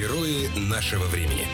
[0.00, 1.44] Герои нашего времени.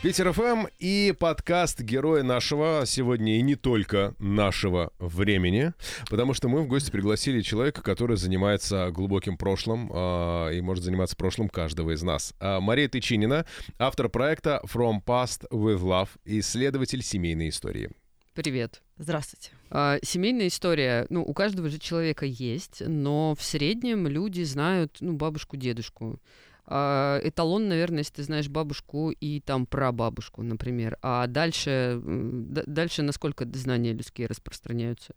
[0.00, 5.72] Питер ФМ и подкаст «Герои нашего» сегодня и не только нашего времени,
[6.08, 11.16] потому что мы в гости пригласили человека, который занимается глубоким прошлым э, и может заниматься
[11.16, 12.32] прошлым каждого из нас.
[12.38, 13.44] А Мария Тычинина,
[13.76, 17.90] автор проекта «From Past with Love», исследователь семейной истории.
[18.34, 18.82] Привет.
[18.98, 19.50] Здравствуйте.
[19.70, 25.14] А, семейная история, ну, у каждого же человека есть, но в среднем люди знают, ну,
[25.14, 26.20] бабушку, дедушку.
[26.66, 30.98] А, эталон, наверное, если ты знаешь бабушку и там прабабушку, например.
[31.02, 35.14] А дальше, дальше насколько знания людские распространяются?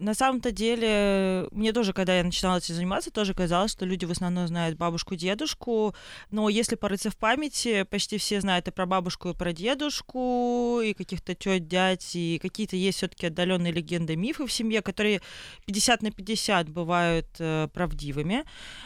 [0.00, 4.10] На самом-то деле, мне тоже, когда я начинала этим заниматься, тоже казалось, что люди в
[4.10, 5.94] основном знают бабушку, дедушку,
[6.32, 10.94] но если порыться в памяти, почти все знают и про бабушку, и про дедушку, и
[10.94, 15.22] каких-то тет, дядь, и какие-то есть все-таки отдаленные легенды, мифы в семье, которые
[15.66, 18.42] 50 на 50 бывают э, правдивыми.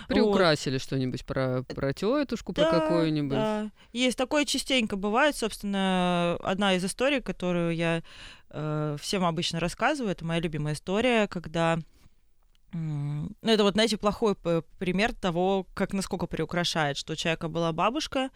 [0.09, 0.83] Приукрасили вот.
[0.83, 3.39] что-нибудь про, про тетушку, да, про какую-нибудь.
[3.39, 3.71] Да.
[3.95, 8.03] Есть такое частенько бывает, собственно, одна из историй, которую я
[8.51, 11.79] э, всем обычно рассказываю, это моя любимая история, когда
[12.73, 18.31] ну, это вот, знаете, плохой пример того, как насколько приукрашает, что у человека была бабушка,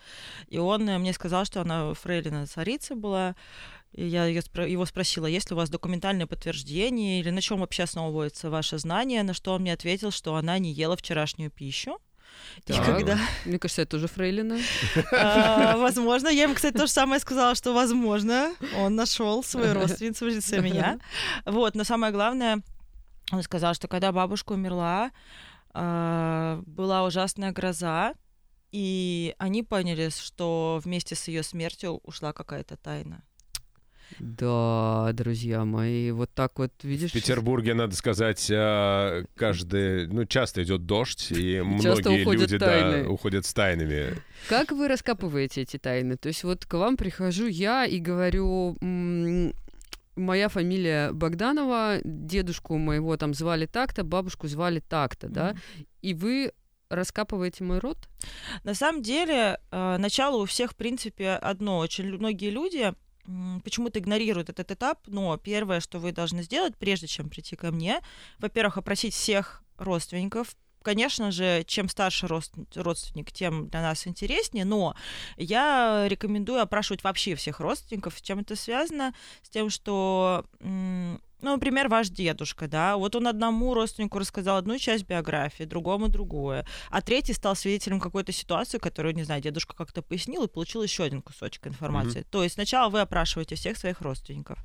[0.48, 3.36] и он э, мне сказал, что она фрейлина царица была.
[3.92, 8.48] И я его спросила, есть ли у вас документальное подтверждение или на чем вообще основывается
[8.48, 11.98] ваше знание, на что он мне ответил, что она не ела вчерашнюю пищу.
[12.64, 12.76] Так.
[12.76, 13.18] И когда...
[13.44, 14.58] Мне кажется, это уже Фрейлина.
[15.12, 16.28] А, возможно.
[16.28, 18.52] Я ему, кстати, то же самое сказала, что возможно.
[18.78, 20.98] Он нашел свою родственницу в лице меня.
[21.44, 22.62] Вот, но самое главное,
[23.30, 25.10] он сказал, что когда бабушка умерла,
[25.74, 28.14] а, была ужасная гроза,
[28.70, 33.22] и они поняли, что вместе с ее смертью ушла какая-то тайна.
[34.18, 37.10] Да, друзья мои, вот так вот, видишь...
[37.10, 43.46] В Петербурге, надо сказать, а, каждый, ну, часто идет дождь, и многие люди да, уходят
[43.46, 44.16] с тайнами.
[44.48, 46.16] Как вы раскапываете эти тайны?
[46.16, 48.76] То есть вот к вам прихожу я и говорю,
[50.16, 55.86] моя фамилия Богданова, дедушку моего там звали так-то, бабушку звали так-то, да, mm-hmm.
[56.02, 56.52] и вы
[56.92, 57.98] раскапываете мой род?
[58.64, 61.78] На самом деле, э, начало у всех, в принципе, одно.
[61.78, 62.92] Очень многие люди
[63.64, 68.00] почему-то игнорируют этот этап, но первое, что вы должны сделать, прежде чем прийти ко мне,
[68.38, 74.96] во-первых, опросить всех родственников, конечно же, чем старше родственник, тем для нас интереснее, но
[75.36, 78.18] я рекомендую опрашивать вообще всех родственников.
[78.18, 79.14] С чем это связано?
[79.42, 80.44] С тем, что
[81.42, 86.64] ну, например, ваш дедушка, да, вот он одному родственнику рассказал одну часть биографии, другому другое,
[86.90, 91.04] а третий стал свидетелем какой-то ситуации, которую, не знаю, дедушка как-то пояснил и получил еще
[91.04, 92.20] один кусочек информации.
[92.20, 92.30] Mm-hmm.
[92.30, 94.58] То есть сначала вы опрашиваете всех своих родственников.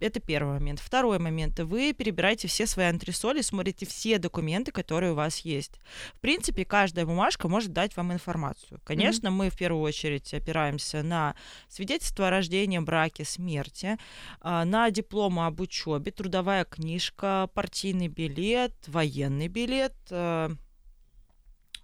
[0.00, 0.80] Это первый момент.
[0.80, 1.58] Второй момент.
[1.60, 5.80] Вы перебираете все свои антресоли, смотрите все документы, которые у вас есть.
[6.14, 8.80] В принципе, каждая бумажка может дать вам информацию.
[8.84, 9.30] Конечно, mm-hmm.
[9.30, 11.34] мы в первую очередь опираемся на
[11.68, 13.98] свидетельство о рождении, браке, смерти,
[14.40, 20.50] а, на дипломы об учебе, учебе, трудовая книжка, партийный билет, военный билет, э,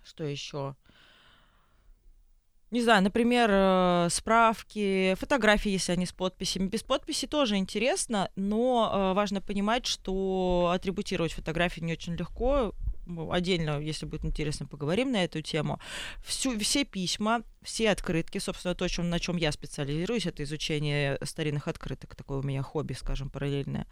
[0.05, 0.77] что еще?
[2.71, 6.69] Не знаю, например, э, справки, фотографии, если они с подписями.
[6.69, 12.73] Без подписи тоже интересно, но э, важно понимать, что атрибутировать фотографии не очень легко
[13.31, 15.79] отдельно, если будет интересно, поговорим на эту тему.
[16.25, 21.69] Всю, все письма, все открытки, собственно, то, чем, на чем я специализируюсь, это изучение старинных
[21.69, 23.87] открыток, такое у меня хобби, скажем, параллельное.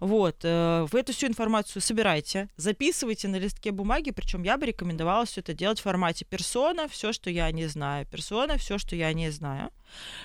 [0.00, 5.24] Вот, э, вы эту всю информацию собирайте, записывайте на листке бумаги, причем я бы рекомендовала
[5.26, 9.12] все это делать в формате персона, все, что я не знаю, персона, все, что я
[9.12, 9.70] не знаю.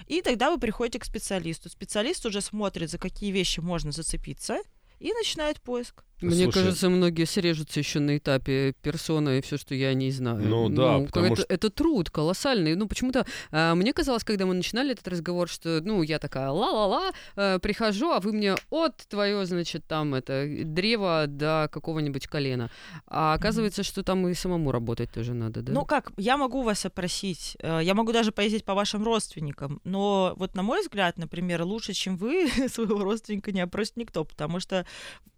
[0.08, 1.70] И тогда вы приходите к специалисту.
[1.70, 4.60] Специалист уже смотрит, за какие вещи можно зацепиться,
[5.00, 6.04] и начинает поиск.
[6.22, 10.48] Мне Слушай, кажется, многие срежутся еще на этапе персона и все, что я не знаю.
[10.48, 11.46] Ну да, ну, потому это, что...
[11.54, 12.76] это труд колоссальный.
[12.76, 17.12] Ну почему-то а, мне казалось, когда мы начинали этот разговор, что ну я такая ла-ла-ла,
[17.36, 22.72] а, прихожу, а вы мне от твое, значит, там это древо до какого-нибудь колена.
[23.08, 23.86] А оказывается, mm-hmm.
[23.86, 25.74] что там и самому работать тоже надо, да?
[25.74, 30.34] Ну как, я могу вас опросить, э, я могу даже поездить по вашим родственникам, но
[30.38, 34.85] вот на мой взгляд, например, лучше, чем вы своего родственника не опросит никто, потому что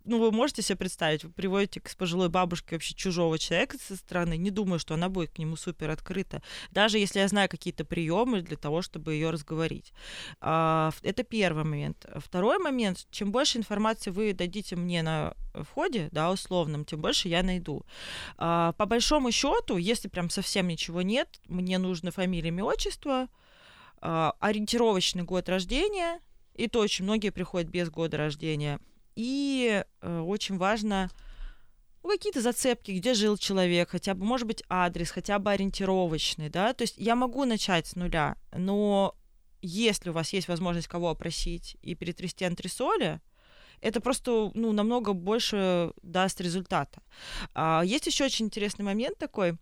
[0.08, 4.38] ну, вы можете себе представить, вы приводите к пожилой бабушке вообще чужого человека со стороны,
[4.38, 6.42] не думаю, что она будет к нему супер открыта,
[6.72, 9.92] даже если я знаю какие-то приемы для того, чтобы ее разговорить.
[10.40, 12.06] А, это первый момент.
[12.16, 17.44] Второй момент, чем больше информации вы дадите мне на входе, да, условном, тем больше я
[17.44, 17.86] найду.
[18.38, 23.28] А, по большому счету, если прям совсем ничего нет, мне нужно фамилия, имя, отчество,
[24.00, 26.22] а, ориентировочный год рождения,
[26.56, 28.80] и то очень многие приходят без года рождения–
[29.18, 31.10] и э, очень важно
[32.04, 36.74] ну, какие-то зацепки, где жил человек, хотя бы, может быть, адрес, хотя бы ориентировочный, да,
[36.74, 39.16] то есть я могу начать с нуля, но
[39.62, 43.19] если у вас есть возможность кого опросить и перетрясти антресоли,
[43.81, 47.02] это просто ну, намного больше даст результата.
[47.54, 49.58] А, есть еще очень интересный момент такой.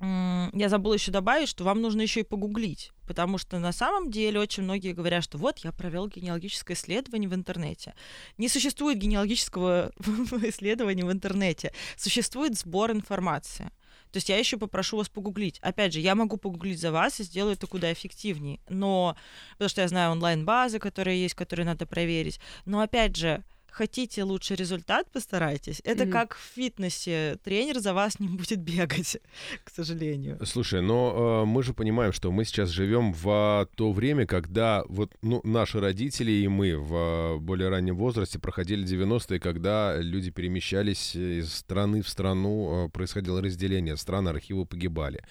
[0.00, 4.40] Я забыла еще добавить, что вам нужно еще и погуглить, потому что на самом деле
[4.40, 7.94] очень многие говорят, что вот я провел генеалогическое исследование в интернете.
[8.38, 9.92] Не существует генеалогического
[10.42, 13.70] исследования в интернете, существует сбор информации.
[14.10, 15.58] То есть я еще попрошу вас погуглить.
[15.60, 18.58] Опять же, я могу погуглить за вас и сделаю это куда эффективнее.
[18.68, 19.16] Но,
[19.52, 22.40] потому что я знаю онлайн-базы, которые есть, которые надо проверить.
[22.64, 25.80] Но опять же, хотите лучший результат, постарайтесь.
[25.84, 26.10] Это mm-hmm.
[26.10, 27.38] как в фитнесе.
[27.42, 29.18] Тренер за вас не будет бегать,
[29.64, 30.38] к сожалению.
[30.44, 35.12] Слушай, но э, мы же понимаем, что мы сейчас живем в то время, когда вот
[35.22, 41.14] ну, наши родители и мы в э, более раннем возрасте проходили 90-е, когда люди перемещались
[41.14, 45.22] из страны в страну, э, происходило разделение, страны, архивы погибали.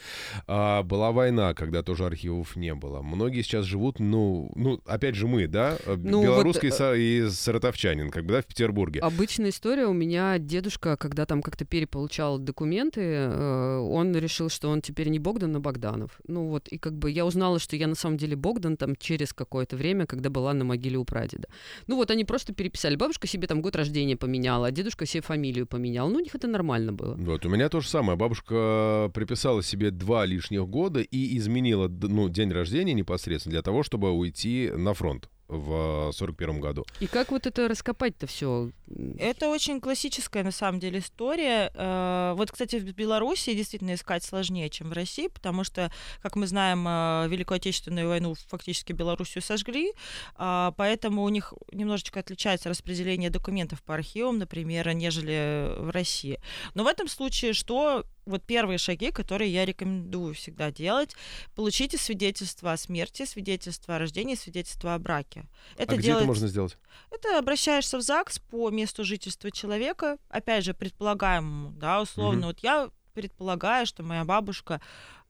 [0.47, 3.01] А была война, когда тоже архивов не было.
[3.01, 7.30] Многие сейчас живут, ну, ну опять же мы, да, э, ну, белорусский вот, э, и
[7.30, 9.00] саратовчанин, как бы, да, в Петербурге.
[9.00, 9.86] Обычная история.
[9.88, 15.20] У меня дедушка, когда там как-то переполучал документы, э, он решил, что он теперь не
[15.20, 16.20] Богдан, а Богданов.
[16.28, 19.34] Ну вот, и как бы я узнала, что я на самом деле Богдан там через
[19.34, 21.48] какое-то время, когда была на могиле у прадеда.
[21.88, 22.96] Ну вот, они просто переписали.
[22.96, 26.10] Бабушка себе там год рождения поменяла, а дедушка себе фамилию поменял.
[26.10, 27.16] Ну, у них это нормально было.
[27.16, 28.18] Вот, у меня то же самое.
[28.18, 34.12] Бабушка приписала себе два лишних года и изменила ну, день рождения непосредственно для того, чтобы
[34.12, 36.86] уйти на фронт в 41 году.
[37.00, 38.72] И как вот это раскопать-то все?
[39.18, 41.72] Это очень классическая, на самом деле, история.
[41.74, 45.92] Э, вот, кстати, в Беларуси действительно искать сложнее, чем в России, потому что,
[46.22, 49.94] как мы знаем, э, Великую Отечественную войну фактически Белоруссию сожгли,
[50.36, 56.40] а, поэтому у них немножечко отличается распределение документов по архивам, например, нежели в России.
[56.75, 61.16] Но в этом случае что вот первые шаги, которые я рекомендую всегда делать.
[61.56, 65.46] Получите свидетельство о смерти, свидетельство о рождении, свидетельство о браке.
[65.78, 66.22] Это а где делать...
[66.22, 66.78] это можно сделать?
[67.12, 72.40] Это обращаешься в ЗАГС по месту жительства человека, опять же, предполагаемому, да, условно.
[72.40, 72.48] Угу.
[72.48, 74.81] Вот я предполагаю, что моя бабушка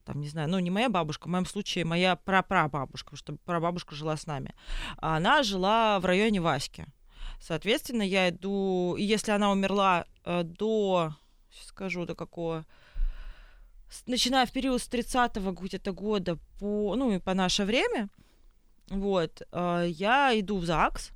[0.06, 4.18] там, не знаю, ну, не моя бабушка, в моем случае моя прапрабабушка, что прабабушка жила
[4.18, 4.56] с нами.
[4.98, 6.88] Она жила в районе Васьки.
[7.40, 11.16] Соответственно, я иду, и если она умерла э, до,
[11.51, 12.66] сейчас скажу, до какого,
[14.06, 18.10] начиная в период с 30-го где-то года по, ну, и по наше время,
[18.90, 21.12] вот, э, я иду в ЗАГС,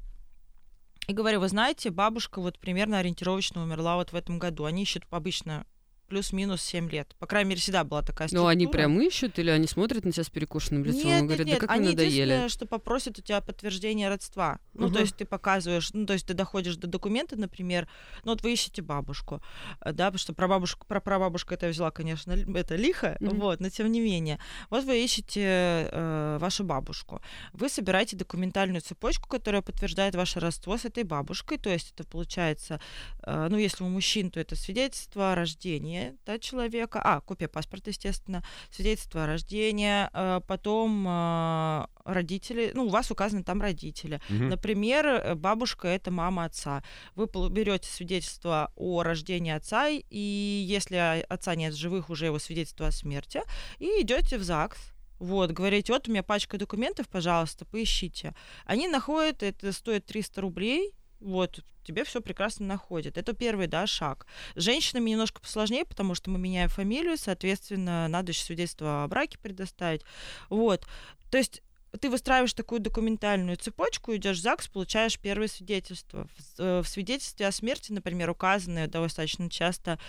[1.07, 4.63] и говорю, вы знаете, бабушка вот примерно ориентировочно умерла вот в этом году.
[4.63, 5.65] Они ищут обычно
[6.13, 7.15] плюс-минус 7 лет.
[7.17, 8.43] По крайней мере, всегда была такая структура.
[8.43, 11.47] Ну, они прям ищут или они смотрят на тебя с перекушенным лицом нет, и говорят,
[11.47, 12.47] нет, да как они вы надоели?
[12.49, 14.59] что попросят у тебя подтверждение родства.
[14.75, 14.93] Ну, угу.
[14.93, 17.87] то есть ты показываешь, ну, то есть ты доходишь до документа, например,
[18.25, 19.41] ну, вот вы ищете бабушку,
[19.81, 23.35] э, да, потому что про бабушку, про прабабушку это я взяла, конечно, это лихо, угу.
[23.37, 24.37] вот, но тем не менее.
[24.69, 27.23] Вот вы ищете э, вашу бабушку.
[27.53, 32.79] Вы собираете документальную цепочку, которая подтверждает ваше родство с этой бабушкой, то есть это получается,
[33.23, 37.89] э, ну, если у мужчин, то это свидетельство о рождении, да, человека, а, копия паспорта,
[37.89, 44.21] естественно, свидетельство о рождении, э, потом э, родители, ну, у вас указаны там родители.
[44.29, 44.43] Угу.
[44.43, 46.83] Например, э, бабушка это мама отца.
[47.15, 52.91] Вы берете свидетельство о рождении отца, и если отца нет живых, уже его свидетельство о
[52.91, 53.41] смерти,
[53.79, 54.93] и идете в ЗАГС.
[55.19, 58.33] Вот, говорите, вот у меня пачка документов, пожалуйста, поищите.
[58.65, 63.17] Они находят, это стоит 300 рублей, вот, тебе все прекрасно находят.
[63.17, 64.25] Это первый, да, шаг.
[64.55, 69.37] С женщинами немножко посложнее, потому что мы меняем фамилию, соответственно, надо еще свидетельство о браке
[69.37, 70.01] предоставить.
[70.49, 70.85] Вот.
[71.29, 71.61] То есть
[71.99, 76.27] ты выстраиваешь такую документальную цепочку, идешь в ЗАГС, получаешь первое свидетельство.
[76.37, 79.99] В, э, в свидетельстве о смерти, например, указаны достаточно часто,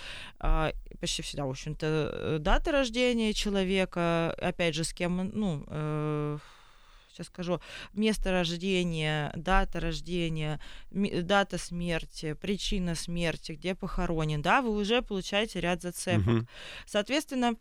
[0.41, 6.39] э, почти всегда, в общем-то, э, дата рождения человека, опять же, с кем, ну, э,
[7.15, 7.61] сейчас скажу,
[7.93, 15.83] место рождения, дата рождения, дата смерти, причина смерти, где похоронен, да, вы уже получаете ряд
[15.83, 16.27] зацепок.
[16.27, 16.47] Угу.
[16.87, 17.55] Соответственно,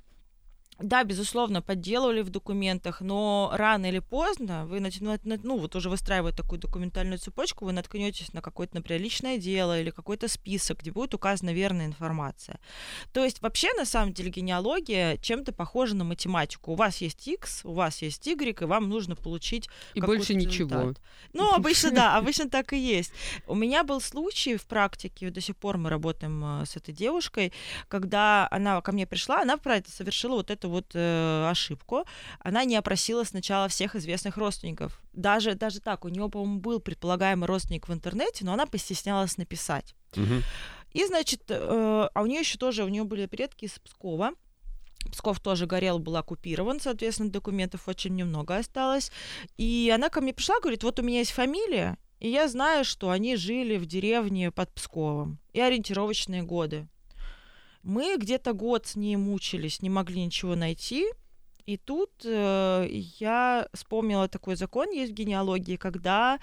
[0.80, 6.60] да, безусловно, подделывали в документах, но рано или поздно вы, ну, вот уже выстраивая такую
[6.60, 11.54] документальную цепочку, вы наткнетесь на какое-то, например, личное дело или какой-то список, где будет указана
[11.54, 12.60] верная информация.
[13.12, 16.72] То есть вообще, на самом деле, генеалогия чем-то похожа на математику.
[16.72, 20.54] У вас есть X, у вас есть Y, и вам нужно получить И больше результат.
[20.54, 20.94] ничего.
[21.34, 23.12] Ну, обычно, да, обычно так и есть.
[23.48, 27.54] У меня был случай в практике, до сих пор мы работаем э, с этой девушкой,
[27.88, 32.06] когда она ко мне пришла, она, совершила вот это эту вот э, ошибку.
[32.40, 35.02] Она не опросила сначала всех известных родственников.
[35.14, 39.96] Даже, даже так, у нее, по-моему, был предполагаемый родственник в интернете, но она постеснялась написать.
[40.16, 40.42] Угу.
[40.94, 44.32] И, значит, э, а у нее еще тоже, у нее были предки из Пскова.
[45.12, 49.12] Псков тоже горел, был оккупирован, соответственно, документов очень немного осталось.
[49.58, 53.10] И она ко мне пришла, говорит, вот у меня есть фамилия, и я знаю, что
[53.10, 56.88] они жили в деревне под Псковом и ориентировочные годы.
[57.84, 61.06] Мы где-то год с ней мучились, не могли ничего найти.
[61.66, 62.88] И тут э,
[63.20, 66.40] я вспомнила такой закон есть в генеалогии, когда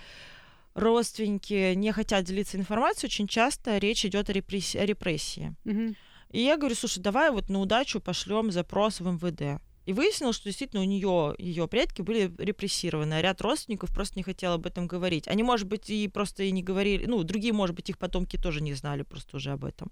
[0.74, 4.78] родственники не хотят делиться информацией, очень часто речь идет о, репрессии.
[4.78, 5.54] О репрессии.
[5.64, 5.96] Мгм.
[6.30, 9.60] И я говорю, слушай, давай вот на удачу пошлем запрос в МВД.
[9.90, 14.22] И выяснилось, что действительно у нее ее предки были репрессированы, а ряд родственников просто не
[14.22, 15.26] хотел об этом говорить.
[15.26, 18.62] Они, может быть, и просто и не говорили, ну, другие, может быть, их потомки тоже
[18.62, 19.90] не знали просто уже об этом.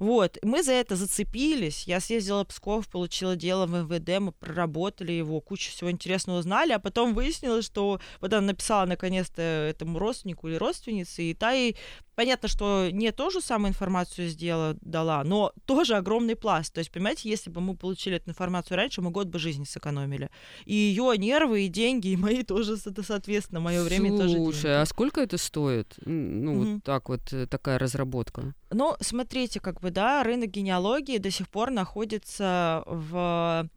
[0.00, 1.84] Вот, мы за это зацепились.
[1.84, 6.72] Я съездила в Псков, получила дело в МВД, мы проработали его, кучу всего интересного узнали,
[6.72, 11.74] а потом выяснилось, что вот она написала наконец-то этому родственнику или родственнице, и та ей
[12.18, 16.74] Понятно, что не ту же самую информацию сделала, дала, но тоже огромный пласт.
[16.74, 20.28] То есть, понимаете, если бы мы получили эту информацию раньше, мы год бы жизни сэкономили.
[20.64, 24.86] И ее нервы, и деньги, и мои тоже, со- соответственно, мое время тоже Слушай, а
[24.86, 25.94] сколько это стоит?
[26.06, 26.74] Ну, Мгм.
[26.74, 28.52] вот так вот, э, такая разработка.
[28.72, 33.70] Ну, смотрите, как бы, да, рынок генеалогии до сих пор находится в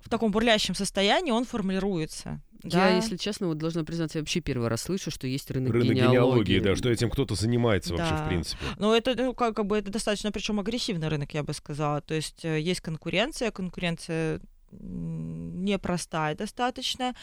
[0.00, 2.40] в таком бурлящем состоянии, он формируется.
[2.64, 2.88] Да.
[2.90, 5.88] Я, если честно, вот должна признаться, я вообще первый раз слышу, что есть рынок, Рынок
[5.88, 6.10] генеалогии.
[6.10, 8.26] генеалогии, да, что этим кто-то занимается вообще, в Да.
[8.26, 8.64] принципе.
[8.78, 12.00] Ну, это, ну, как, как бы, это достаточно, причем агрессивный рынок, я бы сказала.
[12.00, 14.40] То есть э, есть конкуренция, конкуренция
[14.72, 17.14] непростая достаточно.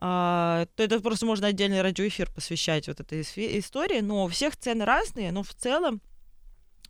[0.00, 4.84] А, то это просто можно отдельный радиоэфир посвящать вот этой истории, но у всех цены
[4.84, 6.00] разные, но в целом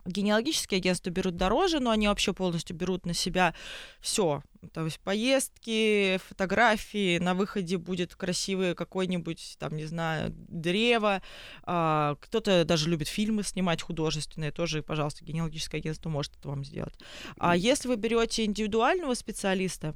[0.05, 3.53] генеалогические агентства берут дороже, но они вообще полностью берут на себя
[3.99, 4.41] все.
[4.73, 11.21] То есть поездки, фотографии, на выходе будет красивый какой-нибудь, там, не знаю, древо.
[11.63, 16.97] А, кто-то даже любит фильмы снимать художественные, тоже, пожалуйста, генеалогическое агентство может это вам сделать.
[17.37, 19.95] А если вы берете индивидуального специалиста,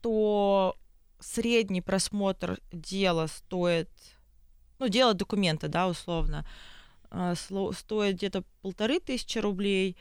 [0.00, 0.76] то
[1.20, 3.88] средний просмотр дела стоит,
[4.78, 6.44] ну, дело документа, да, условно, сло-
[7.72, 9.96] стоит где-то полторы тысячи рублей,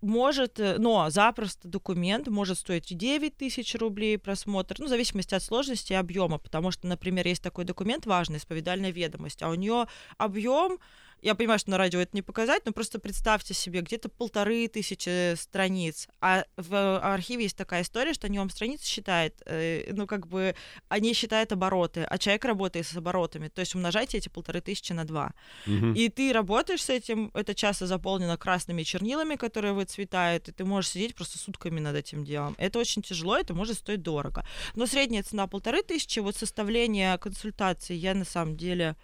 [0.00, 5.34] может, э, но запросто документ может стоить и 9 тысяч рублей просмотр, ну, в зависимости
[5.34, 9.54] от сложности и объема, потому что, например, есть такой документ важный, исповедальная ведомость, а у
[9.54, 9.86] нее
[10.16, 10.78] объем,
[11.22, 15.34] я понимаю, что на радио это не показать, но просто представьте себе, где-то полторы тысячи
[15.34, 20.26] страниц, а в архиве есть такая история, что они вам страницы считают, э, ну, как
[20.26, 20.54] бы,
[20.88, 25.04] они считают обороты, а человек работает с оборотами, то есть умножайте эти полторы тысячи на
[25.04, 25.32] два.
[25.66, 25.94] Мгм.
[25.94, 30.90] И ты работаешь с этим, это часто заполнено красными чернилами, которые выцветают, и ты можешь
[30.90, 32.54] сидеть просто сутками над этим делом.
[32.58, 34.46] Это очень тяжело, это может стоить дорого.
[34.74, 38.96] Но средняя цена полторы тысячи, вот составление консультации я на самом деле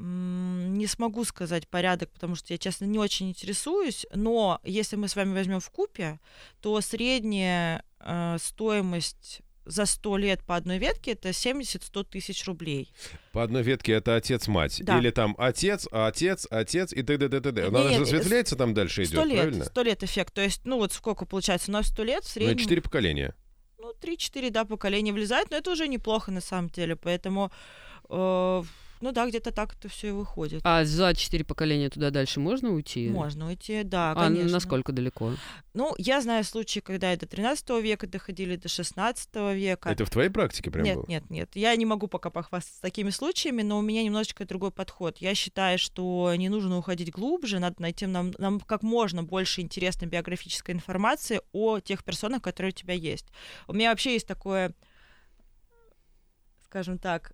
[0.00, 5.16] не смогу сказать порядок, потому что я, честно, не очень интересуюсь, но если мы с
[5.16, 6.20] вами возьмем в купе,
[6.60, 12.90] то средняя э, стоимость за 100 лет по одной ветке это 70-100 тысяч рублей.
[13.32, 14.80] По одной ветке это отец-мать.
[14.82, 14.98] Да.
[14.98, 17.28] Или там отец, отец, отец и т.д.
[17.28, 17.66] т.д.
[17.66, 19.64] Она же разветвляется там дальше идет, Сто лет, правильно?
[19.66, 20.32] сто лет эффект.
[20.32, 23.34] То есть, ну вот сколько получается, на сто лет в Ну, среднем, четыре поколения.
[23.78, 27.52] ну, 3-4, да, поколения влезает, но это уже неплохо на самом деле, поэтому,
[28.08, 28.62] э,
[29.00, 30.60] ну да, где-то так это все и выходит.
[30.64, 33.08] А за четыре поколения туда дальше можно уйти?
[33.08, 34.50] Можно уйти, да, А конечно.
[34.50, 35.34] насколько далеко?
[35.74, 39.90] Ну, я знаю случаи, когда и до 13 века доходили, до 16 века.
[39.90, 41.06] Это в твоей практике прям нет, было?
[41.08, 41.50] нет, нет.
[41.54, 45.18] Я не могу пока похвастаться такими случаями, но у меня немножечко другой подход.
[45.18, 50.08] Я считаю, что не нужно уходить глубже, надо найти нам, нам как можно больше интересной
[50.08, 53.26] биографической информации о тех персонах, которые у тебя есть.
[53.66, 54.74] У меня вообще есть такое,
[56.64, 57.32] скажем так,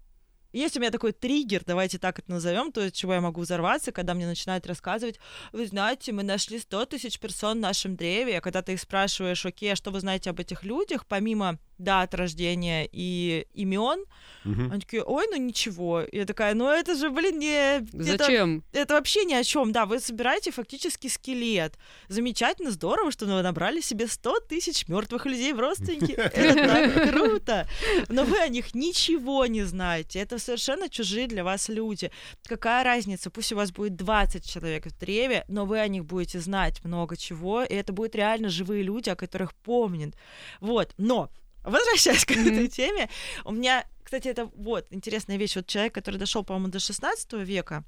[0.58, 3.92] есть у меня такой триггер, давайте так это назовем, то, от чего я могу взорваться,
[3.92, 5.18] когда мне начинают рассказывать,
[5.52, 9.44] вы знаете, мы нашли 100 тысяч персон в нашем древе, а когда ты их спрашиваешь,
[9.44, 14.04] окей, а что вы знаете об этих людях, помимо дат рождения и имен,
[14.44, 14.70] Мгм.
[14.72, 16.02] они такие, ой, ну ничего.
[16.12, 17.76] Я такая, ну это же, блин, не...
[17.78, 17.86] это-
[18.24, 18.62] Зачем?
[18.72, 19.72] Это, вообще ни о чем.
[19.72, 21.78] Да, вы собираете фактически скелет.
[22.08, 26.12] Замечательно, здорово, что вы набрали себе 100 тысяч мертвых людей в родственники.
[26.12, 27.68] Это так круто.
[28.08, 30.18] Но вы о них ничего не знаете.
[30.18, 32.10] Это совершенно чужие для вас люди.
[32.46, 33.30] Какая разница?
[33.30, 37.16] Пусть у вас будет 20 человек в древе, но вы о них будете знать много
[37.16, 40.14] чего, и это будут реально живые люди, о которых помнят.
[40.60, 40.92] Вот.
[40.98, 41.30] Но
[41.64, 43.08] Возвращаясь к этой теме,
[43.44, 45.56] у меня, кстати, это вот интересная вещь.
[45.56, 47.84] Вот человек, который дошел, по-моему, до 16 века,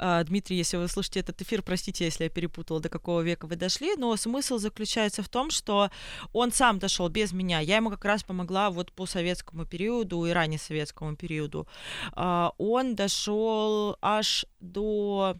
[0.00, 3.56] а, Дмитрий, если вы слушаете этот эфир, простите, если я перепутала, до какого века вы
[3.56, 5.90] дошли, но смысл заключается в том, что
[6.32, 7.60] он сам дошел без меня.
[7.60, 11.66] Я ему как раз помогла вот по советскому периоду и ранее советскому периоду.
[12.12, 15.36] А, Он дошел аж до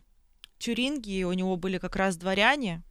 [0.59, 2.83] Тюрингии у него были как раз дворяне,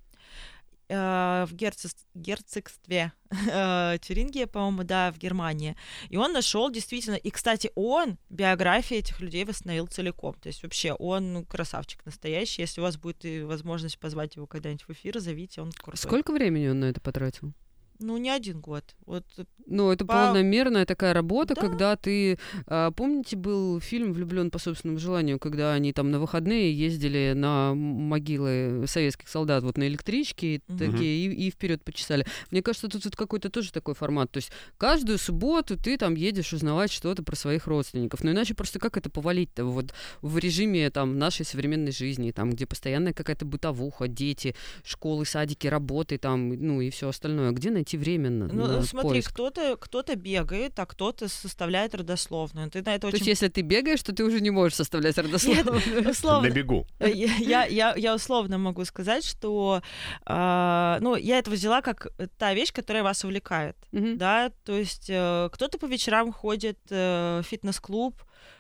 [0.95, 3.11] в герцог, герцогстве
[3.51, 5.75] э, Тюрингия, по-моему, да, в Германии.
[6.09, 10.35] И он нашел действительно, и, кстати, он биографии этих людей восстановил целиком.
[10.35, 12.61] То есть вообще он ну, красавчик настоящий.
[12.61, 15.97] Если у вас будет и возможность позвать его когда-нибудь в эфир, зовите, он крутой.
[15.97, 17.53] Сколько времени он на это потратил?
[17.99, 18.83] Ну, не один год.
[19.05, 19.25] Вот
[19.65, 20.13] ну, это по...
[20.13, 21.61] полномерная такая работа, Да.
[21.61, 22.37] когда ты...
[22.67, 27.73] а, помните, был фильм «Влюблен по собственному желанию», когда они там на выходные ездили на
[27.73, 30.77] могилы советских солдат вот на электричке и Мгм.
[30.77, 32.25] такие, и, вперед почесали.
[32.51, 34.31] Мне кажется, тут, тут какой-то тоже такой формат.
[34.31, 38.23] То есть каждую субботу ты там едешь узнавать что-то про своих родственников.
[38.23, 42.65] Но иначе просто как это повалить-то вот в режиме там нашей современной жизни, там, где
[42.65, 47.51] постоянная какая-то бытовуха, дети, школы, садики, работы там, ну и все остальное.
[47.51, 49.31] Где найти время на, Ну, на смотри, поиск?
[49.31, 52.69] кто-то кто-то бегает, а кто-то составляет родословную.
[52.69, 55.17] Ты на это То очень есть, если ты бегаешь, то ты уже не можешь составлять
[55.17, 56.09] родословную.
[56.09, 56.49] условно.
[56.49, 56.85] На бегу.
[56.99, 59.81] Э, Я, я, я, я условно могу сказать, что
[60.25, 63.77] а, ну, я это взяла как та вещь, которая вас увлекает.
[63.91, 68.15] Да, то есть э, кто-то по вечерам ходит э, в фитнес-клуб,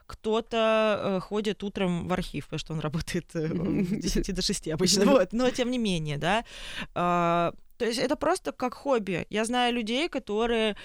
[0.05, 3.47] кто-то э, ходит утром в архив, потому что он работает э,
[4.01, 6.43] с 10 до 6 обычно, вот, но тем не менее, да.
[6.95, 9.25] А, то есть это просто как хобби.
[9.29, 10.75] Я знаю людей, которые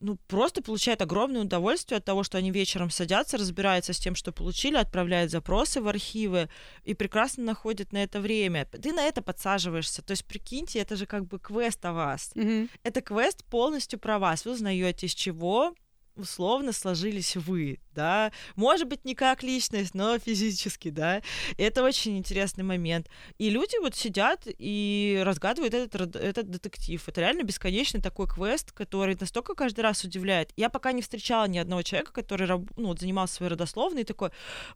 [0.00, 4.30] ну, просто получают огромное удовольствие от того, что они вечером садятся, разбираются с тем, что
[4.30, 6.48] получили, отправляют запросы в архивы
[6.84, 8.66] и прекрасно находят на это время.
[8.66, 10.02] Ты на это подсаживаешься.
[10.02, 12.30] То есть, прикиньте, это же как бы квест о вас.
[12.34, 12.68] Мгм.
[12.82, 14.44] Это квест полностью про вас.
[14.44, 15.74] Вы узнаете, из чего
[16.16, 21.22] условно сложились вы, да, может быть, не как личность, но физически, да,
[21.56, 23.08] это очень интересный момент.
[23.38, 27.02] И люди вот сидят и разгадывают этот, этот детектив.
[27.06, 30.52] Это реально бесконечный такой квест, который настолько каждый раз удивляет.
[30.56, 34.30] Я пока не встречала ни одного человека, который ну, вот занимался своей родословной, и такой,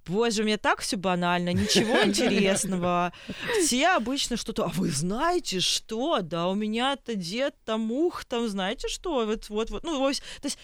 [0.06, 3.12] боже, у меня так все банально, ничего интересного.
[3.60, 6.20] Все обычно что-то, а вы знаете что?
[6.20, 9.26] Да, у меня-то дед там ух, там знаете что?
[9.26, 9.84] Вот, вот, вот.
[9.84, 10.58] Ну, то есть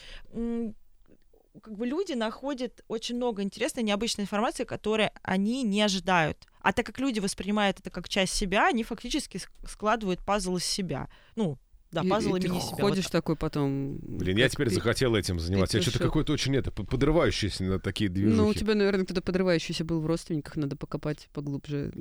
[1.63, 6.47] как бы люди находят очень много интересной, необычной информации, которой они не ожидают.
[6.61, 10.65] А так как люди воспринимают это как часть себя, они фактически ск- складывают пазл из
[10.65, 11.09] себя.
[11.37, 11.59] Ну,
[11.93, 12.71] да, И- пазл и ты имени себя.
[12.83, 13.13] вот ходишь так.
[13.13, 13.99] такой потом...
[14.03, 15.79] Блин, я теперь пи- захотел этим заниматься.
[15.79, 18.37] Я что-то какой-то очень это, подрывающийся на такие движухи.
[18.37, 21.93] Ну, у тебя, наверное, кто-то подрывающийся был в родственниках, надо покопать поглубже.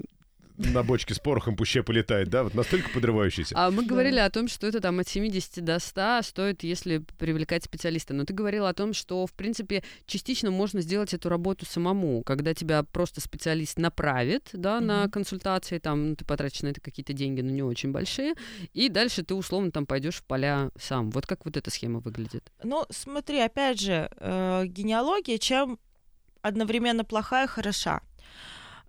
[0.57, 2.43] На бочке с порохом пуще полетает, да?
[2.43, 3.55] Вот настолько подрывающийся.
[3.57, 7.63] А мы говорили о том, что это там от 70 до 100 стоит, если привлекать
[7.65, 8.13] специалиста.
[8.13, 12.53] Но ты говорила о том, что, в принципе, частично можно сделать эту работу самому, когда
[12.53, 15.11] тебя просто специалист направит, да, на Мгм.
[15.11, 18.33] консультации, там, ну, ты потратишь на это какие-то деньги, но не очень большие,
[18.73, 21.09] и дальше ты, условно, там пойдешь в поля сам.
[21.11, 22.51] Вот как вот эта схема выглядит?
[22.63, 25.79] Ну, смотри, опять же, э, генеалогия чем
[26.41, 28.01] одновременно плохая и хороша.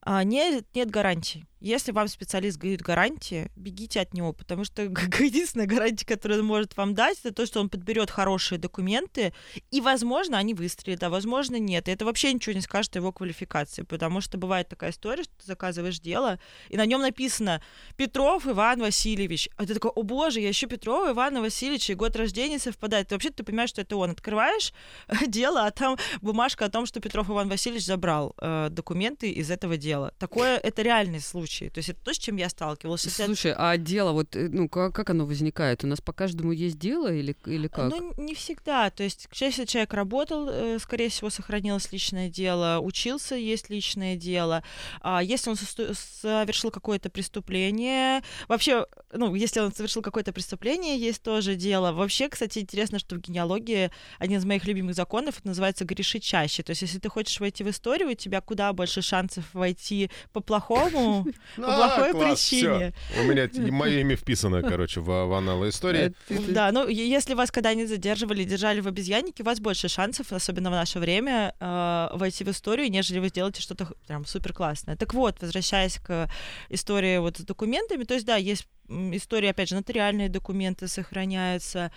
[0.08, 1.46] А, не, нет гарантий.
[1.60, 4.82] Если вам специалист говорит гарантии, бегите от него, потому что
[5.18, 9.32] единственная гарантия, которую он может вам дать, это то, что он подберет хорошие документы,
[9.70, 11.88] и, возможно, они выстрелят, а возможно, нет.
[11.88, 15.32] И это вообще ничего не скажет о его квалификации, потому что бывает такая история, что
[15.38, 16.38] ты заказываешь дело,
[16.68, 17.62] и на нем написано
[17.96, 19.48] Петров Иван Васильевич.
[19.56, 23.10] А ты такой, о боже, я ищу Петрова Ивана Васильевича, и год рождения совпадает.
[23.10, 24.10] И вообще ты понимаешь, что это он.
[24.10, 24.74] Открываешь
[25.26, 29.78] дело, а там бумажка о том, что Петров Иван Васильевич забрал э, документы из этого
[29.78, 30.12] дела.
[30.18, 31.45] Такое, это реальный случай.
[31.46, 33.02] То есть это то, с чем я сталкивалась.
[33.02, 35.84] Слушай, а дело, вот, э, ну, как, как оно возникает?
[35.84, 37.90] У нас по каждому есть дело или, или как?
[37.90, 38.90] Ну, не всегда.
[38.90, 44.62] То есть, если человек работал, э, скорее всего, сохранилось личное дело, учился, есть личное дело.
[45.00, 51.54] А если он совершил какое-то преступление, вообще, ну, если он совершил какое-то преступление, есть тоже
[51.54, 51.92] дело.
[51.92, 56.62] Вообще, кстати, интересно, что в генеалогии один из моих любимых законов это называется грешить чаще.
[56.62, 61.26] То есть, если ты хочешь войти в историю, у тебя куда больше шансов войти по-плохому,
[61.56, 62.92] по плохой причине.
[63.18, 66.14] У меня мое имя вписано, короче, в, аналы истории.
[66.28, 70.70] Э, Да, ну если вас когда-нибудь задерживали, держали в обезьяннике, у вас больше шансов, особенно
[70.70, 74.96] в наше время, э, войти в историю, нежели вы сделаете что-то прям супер классное.
[74.96, 76.28] Так вот, возвращаясь к
[76.68, 81.90] истории вот с документами, то есть да, есть история, опять же, нотариальные документы сохраняются,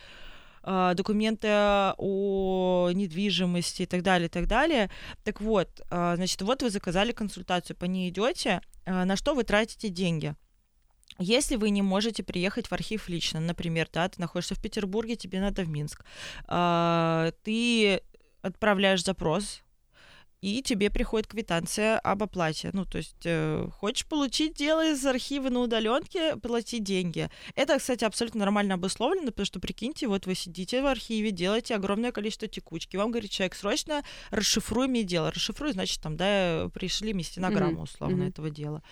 [0.64, 1.48] э, документы
[1.98, 4.90] о недвижимости и так далее, и так далее.
[5.24, 10.36] Так вот, значит, вот вы заказали консультацию, по ней идете, на что вы тратите деньги?
[11.18, 15.42] Если вы не можете приехать в архив лично, например, да, ты находишься в Петербурге, тебе
[15.42, 16.06] надо в Минск,
[16.48, 18.02] а, ты
[18.42, 19.62] отправляешь запрос,
[20.42, 22.70] и тебе приходит квитанция об оплате.
[22.74, 27.30] Ну, то есть, э, хочешь получить дело из архива на удаленке, плати деньги.
[27.56, 32.12] Это, кстати, абсолютно нормально обусловлено, потому что, прикиньте, вот вы сидите в архиве, делаете огромное
[32.12, 35.32] количество текучки, вам говорит человек, срочно расшифруй мне дело.
[35.32, 38.30] Расшифруй, значит, там, да, пришли мне стенограмму, условно, mm-hmm.
[38.30, 38.84] этого дела.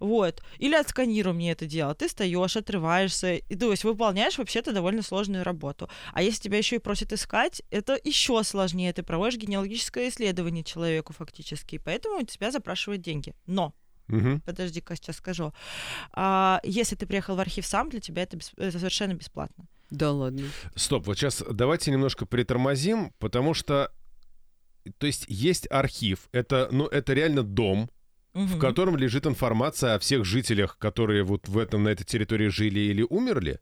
[0.00, 0.42] Вот.
[0.58, 1.94] Или отсканируй мне это дело.
[1.94, 5.88] Ты встаешь, отрываешься, и, то есть выполняешь вообще-то довольно сложную работу.
[6.12, 8.92] А если тебя еще и просят искать, это еще сложнее.
[8.92, 13.34] Ты проводишь генеалогическое исследование человека, человеку фактически, и поэтому у тебя запрашивают деньги.
[13.46, 13.74] Но
[14.08, 14.40] Угу.
[14.44, 15.52] Подожди-ка, сейчас скажу.
[16.12, 18.54] А, если ты приехал в архив сам, для тебя это, бесп...
[18.56, 19.66] это совершенно бесплатно.
[19.90, 20.46] Да ладно.
[20.76, 23.90] Стоп, вот сейчас давайте немножко притормозим, потому что,
[24.98, 27.90] то есть есть архив, это, ну, это реально дом,
[28.32, 28.44] угу.
[28.44, 32.78] в котором лежит информация о всех жителях, которые вот в этом, на этой территории жили
[32.78, 33.58] или умерли.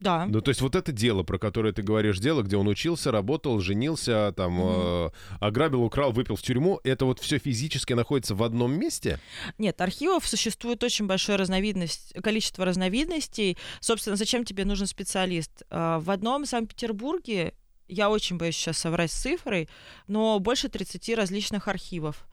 [0.00, 0.26] Да.
[0.26, 3.60] Ну, то есть вот это дело, про которое ты говоришь, дело, где он учился, работал,
[3.60, 5.08] женился, там, mm-hmm.
[5.08, 9.20] э, ограбил, украл, выпил в тюрьму, это вот все физически находится в одном месте?
[9.58, 13.58] Нет, архивов существует очень большое разновидность, количество разновидностей.
[13.80, 15.62] Собственно, зачем тебе нужен специалист?
[15.70, 17.52] Э, в одном Санкт-Петербурге
[17.86, 19.68] я очень боюсь сейчас соврать с цифрой,
[20.06, 22.26] но больше 30 различных архивов.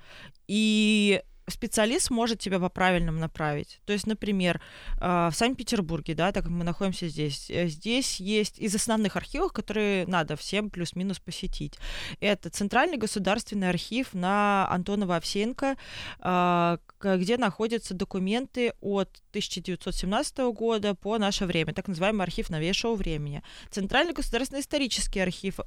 [0.48, 3.80] И специалист может тебя по-правильному направить.
[3.86, 4.62] То есть, например,
[5.00, 9.52] а, в Санкт-Петербурге, да, так как мы находимся здесь, э, здесь есть из основных архивов,
[9.52, 11.76] которые надо всем плюс-минус посетить.
[12.20, 15.76] Это Центральный государственный архив на Антонова Овсенко,
[16.20, 23.44] а, где находятся документы от 1917 года по наше время, так называемый архив новейшего времени.
[23.70, 25.60] Центральный государственный исторический архив.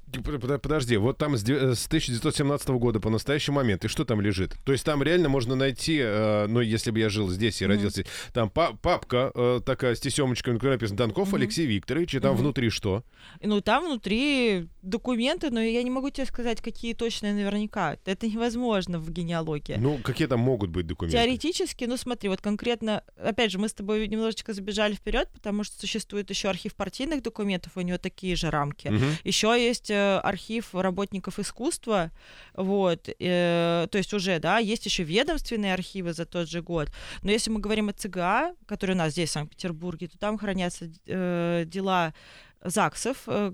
[0.63, 4.57] Подожди, вот там с 1917 года по настоящий момент, и что там лежит?
[4.65, 7.69] То есть там реально можно найти, э, ну, если бы я жил здесь и mm-hmm.
[7.69, 11.37] родился, там папка э, такая с тесемочкой, на написано Донков mm-hmm.
[11.37, 12.39] Алексей Викторович, и там mm-hmm.
[12.39, 13.05] внутри что?
[13.43, 17.97] Ну, там внутри документы, но я не могу тебе сказать, какие точные наверняка.
[18.05, 19.77] Это невозможно в генеалогии.
[19.79, 21.17] Ну, какие там могут быть документы?
[21.17, 25.79] Теоретически, ну смотри, вот конкретно, опять же, мы с тобой немножечко забежали вперед, потому что
[25.79, 28.89] существует еще архив партийных документов, у него такие же рамки.
[28.89, 29.05] Угу.
[29.25, 32.11] Еще есть э, архив работников искусства,
[32.55, 36.91] вот, э, то есть уже, да, есть еще ведомственные архивы за тот же год.
[37.23, 40.91] Но если мы говорим о ЦГА, который у нас здесь в Санкт-Петербурге, то там хранятся
[41.07, 42.15] э, дела
[42.63, 43.53] ЗАГСов, э,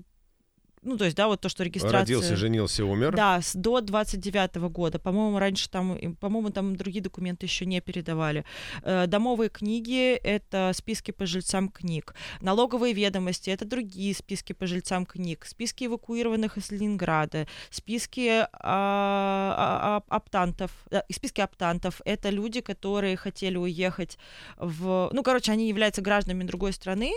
[0.83, 1.99] ну, то есть, да, вот то, что регистрация...
[1.99, 3.15] Родился, женился, умер.
[3.15, 4.99] Да, с, до 29 -го года.
[4.99, 8.45] По-моему, раньше там, по-моему, там другие документы еще не передавали.
[8.83, 12.13] Э, домовые книги— это списки по жильцам книг.
[12.41, 15.45] Налоговые ведомости— это другие списки по жильцам книг.
[15.45, 17.47] Списки эвакуированных из Ленинграда.
[17.69, 20.71] Списки а, а, а, оптантов.
[21.11, 24.17] Списки оптантов— это люди, которые хотели уехать
[24.57, 25.09] в...
[25.11, 27.11] Ну, короче, они являются гражданами другой страны,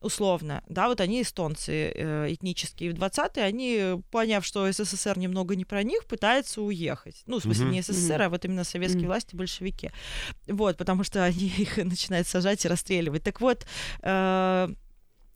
[0.00, 5.64] условно, да, вот они эстонцы э, этнические, в 20-е они, поняв, что СССР немного не
[5.64, 7.22] про них, пытаются уехать.
[7.26, 7.70] Ну, в смысле, mm-hmm.
[7.70, 8.24] не СССР, mm-hmm.
[8.24, 9.06] а вот именно советские mm-hmm.
[9.06, 9.90] власти, большевики.
[10.46, 13.22] Вот, потому что они их начинают сажать и расстреливать.
[13.22, 13.66] Так вот,
[14.02, 14.68] э,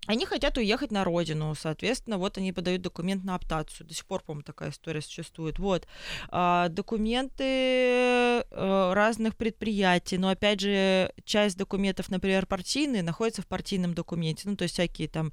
[0.06, 3.86] они хотят уехать на родину, соответственно, вот они подают документ на аптацию.
[3.86, 5.60] До сих пор, по-моему, такая история существует.
[5.60, 5.86] Вот.
[6.28, 7.44] А, документы
[8.50, 14.56] а, разных предприятий, но, опять же, часть документов, например, партийные, находится в партийном документе, ну,
[14.56, 15.32] то есть всякие там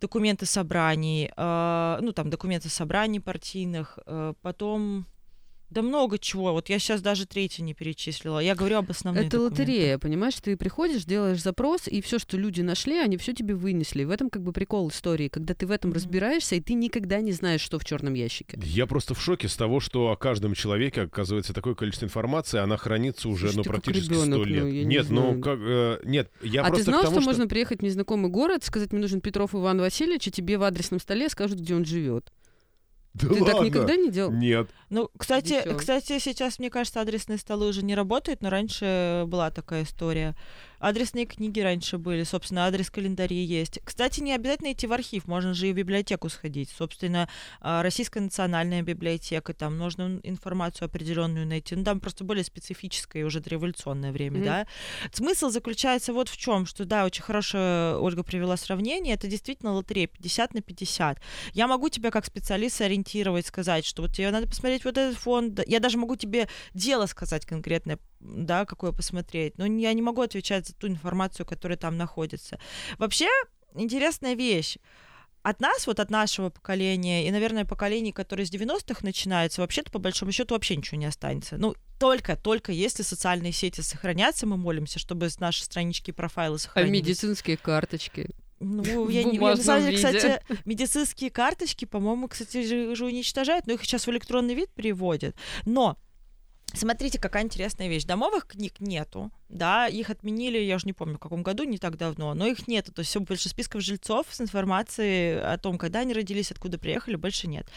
[0.00, 5.06] документы собраний, э, ну, там, документы собраний партийных, э, потом
[5.70, 6.52] да много чего.
[6.52, 8.38] Вот я сейчас даже третий не перечислила.
[8.38, 9.26] Я говорю об основных.
[9.26, 9.62] Это документы.
[9.62, 10.34] лотерея, понимаешь?
[10.40, 14.04] Ты приходишь, делаешь запрос, и все, что люди нашли, они все тебе вынесли.
[14.04, 15.94] В этом как бы прикол истории, когда ты в этом mm-hmm.
[15.94, 18.58] разбираешься, и ты никогда не знаешь, что в черном ящике.
[18.62, 22.76] Я просто в шоке с того, что о каждом человеке оказывается такое количество информации, она
[22.76, 24.64] хранится уже, Слушай, ну, практически сто лет.
[24.64, 27.30] Ну, нет, не ну как, э, нет, я а просто ты знал, тому, что, что
[27.30, 31.00] можно приехать в незнакомый город, сказать, мне нужен Петров Иван Васильевич, и тебе в адресном
[31.00, 32.32] столе скажут, где он живет?
[33.14, 33.46] Да Ты ладно?
[33.46, 34.32] так никогда не делал?
[34.32, 34.68] Нет.
[34.94, 39.82] Ну, кстати, кстати, сейчас, мне кажется, адресные столы уже не работают, но раньше была такая
[39.82, 40.36] история.
[40.78, 43.80] Адресные книги раньше были, собственно, адрес календарей есть.
[43.82, 46.68] Кстати, не обязательно идти в архив, можно же и в библиотеку сходить.
[46.68, 47.26] Собственно,
[47.60, 51.74] а, Российская национальная библиотека, там нужно информацию определенную найти.
[51.74, 54.44] Ну, там просто более специфическое и уже революционное время, mm-hmm.
[54.44, 54.66] да.
[55.12, 60.06] Смысл заключается вот в чем, что, да, очень хорошо Ольга привела сравнение, это действительно лотерея
[60.06, 61.18] 50 на 50.
[61.54, 64.46] Я могу тебя как специалист ориентировать, сказать, что вот тебе надо
[64.84, 65.60] посмотреть вот этот фонд.
[65.66, 70.66] Я даже могу тебе дело сказать конкретное, да, какое посмотреть, но я не могу отвечать
[70.66, 72.58] за ту информацию, которая там находится.
[72.98, 73.28] Вообще,
[73.74, 74.78] интересная вещь
[75.42, 79.98] от нас, вот от нашего поколения, и, наверное, поколений, которые с 90-х начинаются, вообще-то, по
[79.98, 81.58] большому счету, вообще ничего не останется.
[81.58, 87.00] Ну, только, только если социальные сети сохранятся, мы молимся, чтобы наши странички и профайлы сохранились.
[87.00, 88.30] А медицинские карточки?
[88.64, 89.56] Ну, я не я, на
[89.92, 95.36] кстати, медицинские карточки, по-моему, кстати, же, же уничтожают, но их сейчас в электронный вид переводят.
[95.66, 95.98] Но
[96.74, 98.04] Смотрите, какая интересная вещь.
[98.04, 101.96] Домовых книг нету, да, их отменили, я уже не помню, в каком году, не так
[101.96, 102.92] давно, но их нету.
[102.92, 107.14] То есть все больше списков жильцов с информацией о том, когда они родились, откуда приехали,
[107.14, 107.68] больше нет.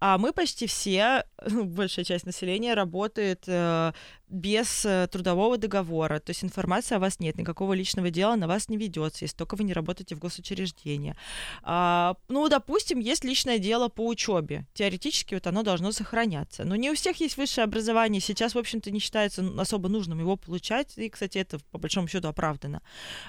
[0.00, 3.92] А мы почти все, большая часть населения работает э,
[4.30, 8.68] без э, трудового договора, то есть информации о вас нет, никакого личного дела на вас
[8.68, 11.14] не ведется, если только вы не работаете в госучреждении.
[11.62, 14.66] А, ну, допустим, есть личное дело по учебе.
[14.74, 16.64] Теоретически вот оно должно сохраняться.
[16.64, 18.20] Но не у всех есть высшее образование.
[18.20, 20.96] Сейчас, в общем-то, не считается особо нужным его получать.
[20.96, 22.82] И, кстати, это по большому счету оправдано.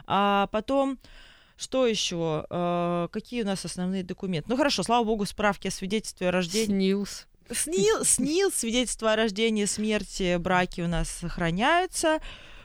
[0.06, 1.00] А потом
[1.58, 2.45] что еще?
[2.50, 4.50] Э, какие у нас основные документы?
[4.50, 6.93] Ну хорошо, слава богу, справки о свидетельстве о рождении.
[6.93, 7.28] СНИЛС.
[7.50, 12.19] СНИЛ, СНИЛ, свидетельство о рождении, смерти, браки у нас сохраняются.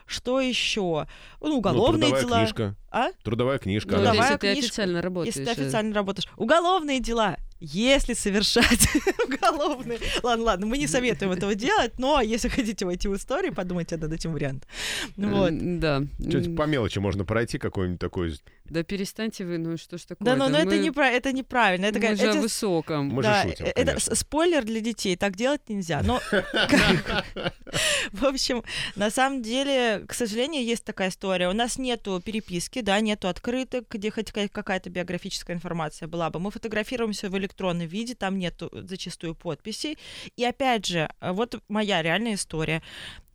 [0.07, 1.09] Что еще?
[1.41, 2.39] Ну, уголовные ну, трудовая дела.
[2.39, 2.77] Книжка.
[2.91, 3.09] А?
[3.23, 3.91] Трудовая книжка.
[3.93, 5.35] Ну, Трудовая если ты книжка, официально работаешь.
[5.35, 6.29] Если ты официально работаешь.
[6.37, 7.37] Уголовные дела.
[7.73, 8.89] Если совершать
[9.27, 9.99] уголовные...
[10.23, 14.13] Ладно, ладно, мы не советуем этого делать, но если хотите войти в историю, подумайте над
[14.13, 14.69] этим вариантом.
[15.17, 15.51] Вот.
[15.51, 16.03] М, Да.
[16.19, 18.39] Чуть М, по мелочи можно пройти какой-нибудь такой.
[18.71, 20.25] Да перестаньте вы, ну что ж такое?
[20.25, 21.85] Да, но, но это, мы- непра- это неправильно.
[21.87, 23.09] Это, мы как- же о эти- высоком.
[23.09, 24.15] Мы же да, шутим, э, это конечно.
[24.15, 26.01] спойлер для детей, так делать нельзя.
[26.03, 26.19] Но,
[28.13, 28.63] в общем,
[28.97, 31.49] на самом деле, к сожалению, есть такая история.
[31.49, 36.41] У нас нету переписки, да, нету открыток, где хоть ка- какая-то биографическая информация была бы.
[36.41, 39.99] Мы фотографируемся в электронном виде, там нету зачастую подписей.
[40.37, 42.83] И опять же, вот моя реальная история.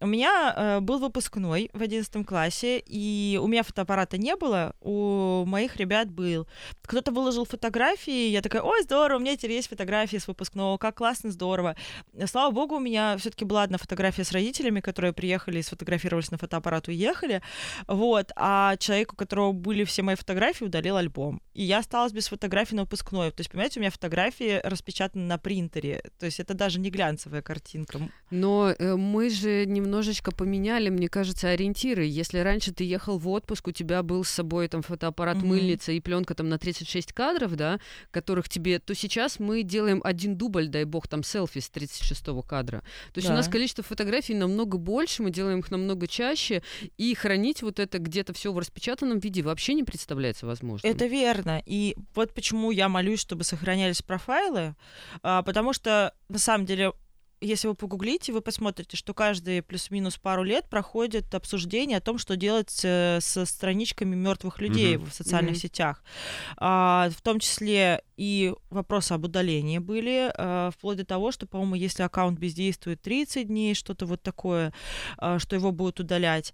[0.01, 5.43] У меня э, был выпускной в 11 классе, и у меня фотоаппарата не было, у
[5.45, 6.47] моих ребят был.
[6.83, 10.95] Кто-то выложил фотографии, я такая, ой, здорово, у меня теперь есть фотографии с выпускного, как
[10.95, 11.75] классно, здорово.
[12.27, 16.31] Слава богу, у меня все таки была одна фотография с родителями, которые приехали и сфотографировались
[16.31, 17.41] на фотоаппарат, уехали,
[17.87, 21.41] вот, а человек, у которого были все мои фотографии, удалил альбом.
[21.53, 23.31] И я осталась без фотографий на выпускной.
[23.31, 27.41] То есть, понимаете, у меня фотографии распечатаны на принтере, то есть это даже не глянцевая
[27.41, 27.99] картинка.
[28.29, 32.05] Но э, мы же немножечко поменяли, мне кажется, ориентиры.
[32.05, 35.47] Если раньше ты ехал в отпуск, у тебя был с собой там фотоаппарат, Мгм.
[35.47, 37.79] мыльница и пленка там на 36 кадров, да,
[38.11, 42.83] которых тебе, то сейчас мы делаем один дубль, дай бог, там селфи с 36 кадра.
[43.13, 43.37] То есть у Да.
[43.37, 46.61] нас количество фотографий намного больше, мы делаем их намного чаще,
[46.97, 50.91] и хранить вот это где-то все в распечатанном виде вообще не представляется возможным.
[50.91, 51.63] Это верно.
[51.65, 54.75] И вот почему я молюсь, чтобы сохранялись профайлы,
[55.23, 56.93] а, потому что на самом деле
[57.41, 62.35] если вы погуглите, вы посмотрите, что каждые плюс-минус пару лет проходит обсуждение о том, что
[62.35, 65.05] делать э, со страничками мертвых людей Мгм.
[65.09, 65.59] в социальных Мгм.
[65.59, 66.03] сетях.
[66.57, 71.75] А, в том числе и вопросы об удалении были, а, вплоть до того, что, по-моему,
[71.75, 74.73] если аккаунт бездействует 30 дней, что-то вот такое,
[75.17, 76.53] а, что его будут удалять.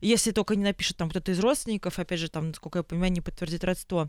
[0.00, 3.20] Если только не напишет там кто-то из родственников, опять же, там, насколько я понимаю, не
[3.20, 4.08] подтвердит родство.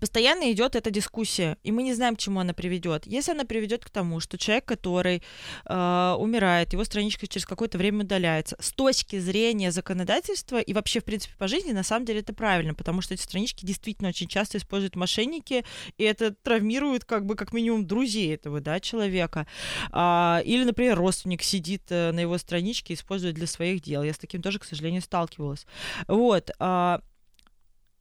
[0.00, 3.06] Постоянно идет эта дискуссия, и мы не знаем, к чему она приведет.
[3.06, 5.22] Если она приведет к тому, что человек, который
[5.64, 11.04] э, умирает, его страничка через какое-то время удаляется, с точки зрения законодательства и вообще, в
[11.04, 14.58] принципе, по жизни, на самом деле это правильно, потому что эти странички действительно очень часто
[14.58, 15.64] используют мошенники,
[15.96, 19.46] и это травмирует как бы как минимум друзей этого да, человека.
[19.90, 24.02] А, или, например, родственник сидит э, на его страничке и использует для своих дел.
[24.02, 25.66] Я с таким тоже, к сожалению, сталкивалась.
[26.08, 26.50] Вот.
[26.58, 27.00] а,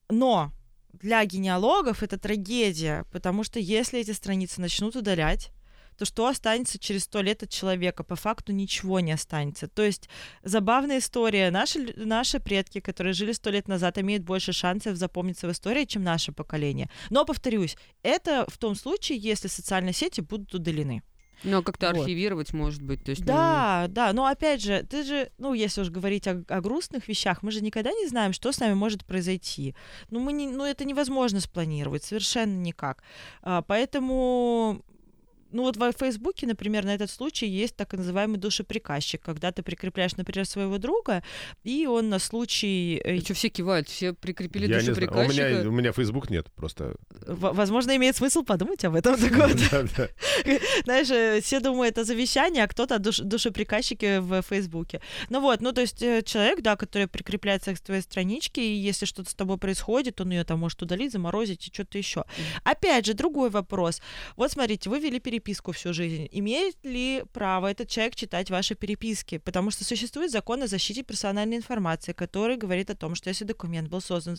[0.10, 0.52] но
[0.93, 5.52] для генеалогов это трагедия, потому что если эти страницы начнут удалять,
[5.97, 8.04] то что останется через сто лет от человека?
[8.04, 9.67] По факту ничего не останется.
[9.67, 10.10] То есть
[10.43, 11.50] забавная история.
[11.50, 16.04] Наши, наши предки, которые жили сто лет назад, имеют больше шансов запомниться в истории, чем
[16.04, 16.89] наше поколение.
[17.10, 21.02] Но, повторюсь, это в том случае, если социальные сети будут удалены.
[21.43, 22.00] Ну, а как-то Вот.
[22.02, 23.04] архивировать, может быть.
[23.04, 26.43] То есть, ну, Да, да, но опять же, ты же, ну, если уж говорить о,
[26.47, 29.76] о грустных вещах, мы же никогда не знаем, что с нами может произойти.
[30.10, 33.04] Ну, мы не, ну, это невозможно спланировать, совершенно никак.
[33.43, 34.84] А, поэтому,
[35.51, 40.15] ну, вот в Фейсбуке, например, на этот случай есть так называемый душеприказчик, когда ты прикрепляешь,
[40.17, 41.23] например, своего друга,
[41.63, 44.91] и он на случай, э, что все кивают, все прикрепили Я не знаю.
[44.91, 45.49] У душеприказчика.
[45.49, 46.95] меня, у меня Facebook нет просто.
[47.10, 49.15] в- возможно, имеет смысл подумать об этом.
[50.86, 55.01] Знаешь, э, все думают о завещании, а кто-то о душ- душеприказчике в Фейсбуке.
[55.29, 59.05] Ну вот, ну то есть э, человек, да, который прикрепляется к твоей страничке, и если
[59.05, 62.25] что-то с тобой происходит, он ее там может удалить, заморозить и что-то еще.
[62.63, 64.01] Опять же, другой вопрос.
[64.36, 65.37] Вот смотрите, вы вели переписку
[65.71, 66.28] всю жизнь.
[66.32, 69.38] Имеет ли право этот человек читать ваши переписки?
[69.38, 73.89] Потому что существует закон о защите персональной информации, который говорит о том, что если документ
[73.89, 74.38] был создан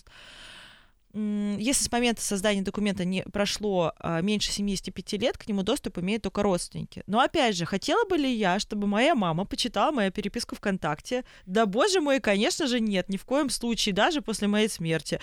[1.14, 6.22] если с момента создания документа не прошло а, меньше 75 лет, к нему доступ имеют
[6.22, 7.02] только родственники.
[7.06, 11.24] Но опять же, хотела бы ли я, чтобы моя мама почитала мою переписку ВКонтакте?
[11.46, 15.18] Да, боже мой, конечно же, нет, ни в коем случае, даже после моей смерти.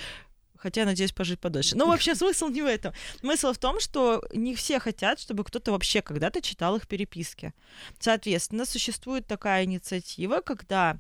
[0.66, 1.76] Хотя я надеюсь пожить подольше.
[1.76, 2.92] Но вообще смысл не в этом.
[3.20, 7.54] Смысл в том, что не все хотят, чтобы кто-то вообще когда-то читал их переписки.
[8.00, 11.00] Соответственно, существует такая инициатива, когда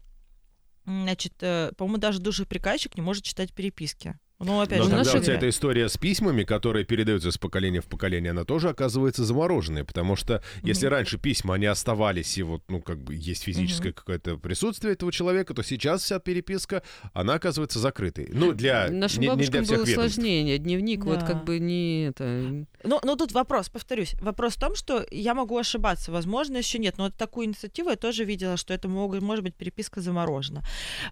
[0.85, 4.19] Значит, э, по-моему, даже душеприказчик не может читать переписки.
[4.39, 7.79] Ну, опять Но же, тогда у тебя эта история с письмами, которые передаются с поколения
[7.79, 10.93] в поколение, она тоже оказывается замороженной, потому что если Мгм.
[10.95, 15.53] раньше письма, они оставались, и вот, ну, как бы есть физическое какое-то присутствие этого человека,
[15.53, 18.27] то сейчас вся переписка, она оказывается закрытой.
[18.33, 20.15] Ну, для, Нашим не, не бабушкам для всех было ведомств.
[20.15, 20.57] сложнее.
[20.57, 21.25] Дневник вот Да.
[21.25, 22.65] как бы не это...
[22.83, 24.15] Ну, но тут вопрос, повторюсь.
[24.21, 26.11] Вопрос в том, что я могу ошибаться.
[26.11, 26.97] Возможно, еще нет.
[26.97, 30.61] Но вот такую инициативу я тоже видела, что это могут, может быть переписка заморожена.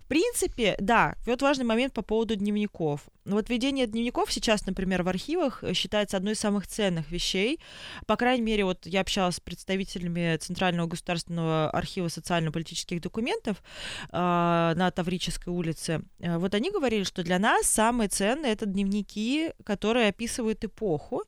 [0.03, 3.01] В принципе, да, вот важный момент по поводу дневников.
[3.25, 7.59] Ну, Вот ведение дневников сейчас, например, в архивах э, считается одной из самых ценных вещей.
[8.05, 13.63] По крайней мере, вот я общалась с представителями Центрального государственного архива социально-политических документов
[14.12, 16.01] э, на Таврической улице.
[16.19, 21.23] Э, Вот они говорили, что для нас самые ценные это дневники, которые описывают эпоху.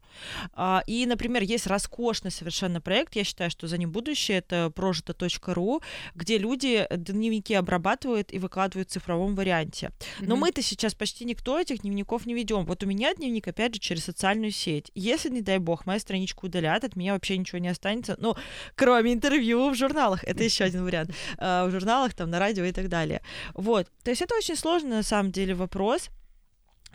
[0.53, 5.81] А, И, например, есть роскошный совершенно проект, я считаю, что за ним будущее, это прожито.ру,
[6.15, 9.91] где люди дневники обрабатывают и выкладывают в цифровом варианте.
[10.19, 10.41] Но Мгм.
[10.41, 12.65] мы-то сейчас почти никто этих дневников не ведем.
[12.65, 14.91] Вот у меня дневник, опять же, через социальную сеть.
[14.95, 18.15] Если, не дай бог, мою страничку удалят, от меня вообще ничего не останется.
[18.19, 18.36] Ну,
[18.76, 20.24] кроме интервью в журналах.
[20.24, 21.12] Это еще один вариант.
[21.38, 23.21] А, В журналах, там, на радио и так далее.
[23.54, 23.88] Вот.
[24.04, 26.10] То есть это очень сложный, на самом деле, вопрос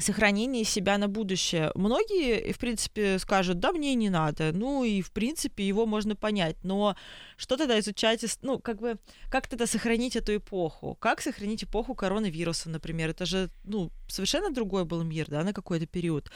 [0.00, 1.70] сохранение себя на будущее.
[1.74, 4.52] Многие, в принципе, скажут, да, мне не надо.
[4.52, 6.56] Ну и, в принципе, его можно понять.
[6.62, 6.96] Но
[7.36, 8.98] что тогда изучать, ну, как бы,
[9.30, 10.96] как тогда сохранить эту эпоху?
[11.00, 13.10] Как сохранить эпоху коронавируса, например?
[13.10, 16.30] Это же, ну, совершенно другой был мир, да, на какой-то период.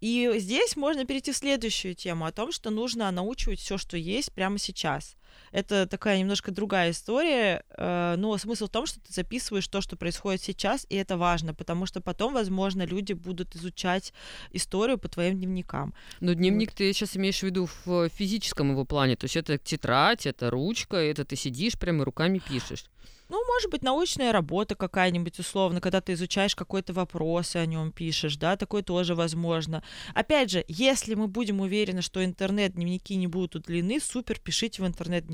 [0.00, 4.32] И здесь можно перейти в следующую тему о том, что нужно научивать все, что есть
[4.32, 5.16] прямо сейчас.
[5.52, 9.96] Это такая немножко другая история, э, но смысл в том, что ты записываешь то, что
[9.96, 14.12] происходит сейчас, и это важно, потому что потом, возможно, люди будут изучать
[14.52, 15.94] историю по твоим дневникам.
[16.20, 19.16] Но дневник ты сейчас имеешь в виду в физическом его плане.
[19.16, 22.84] То есть это тетрадь, это ручка, это ты сидишь прямо руками пишешь.
[23.28, 27.90] Ну, может быть, научная работа какая-нибудь, условно, когда ты изучаешь какой-то вопрос и о нем
[27.90, 29.82] пишешь, да, такое тоже возможно.
[30.14, 35.25] Опять же, если мы будем уверены, что интернет-дневники не будут удалены, супер, пишите в интернет-дневнике.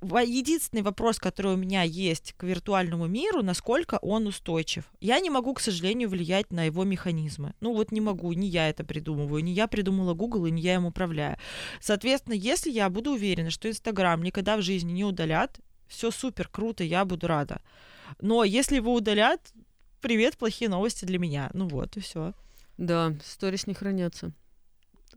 [0.00, 4.84] Во- Единственный вопрос, который у меня есть к виртуальному миру, насколько он устойчив.
[5.00, 7.54] Я не могу, к сожалению, влиять на его механизмы.
[7.60, 10.76] Ну вот не могу, не я это придумываю, не я придумала Google и не я
[10.76, 11.36] им управляю.
[11.80, 16.82] Соответственно, если я буду уверена, что Инстаграм никогда в жизни не удалят, все супер, круто,
[16.82, 17.60] я буду рада.
[18.20, 19.52] Но если его удалят,
[20.00, 21.50] привет, плохие новости для меня.
[21.52, 22.32] Ну вот, и все.
[22.78, 24.32] Да, сторис не хранятся.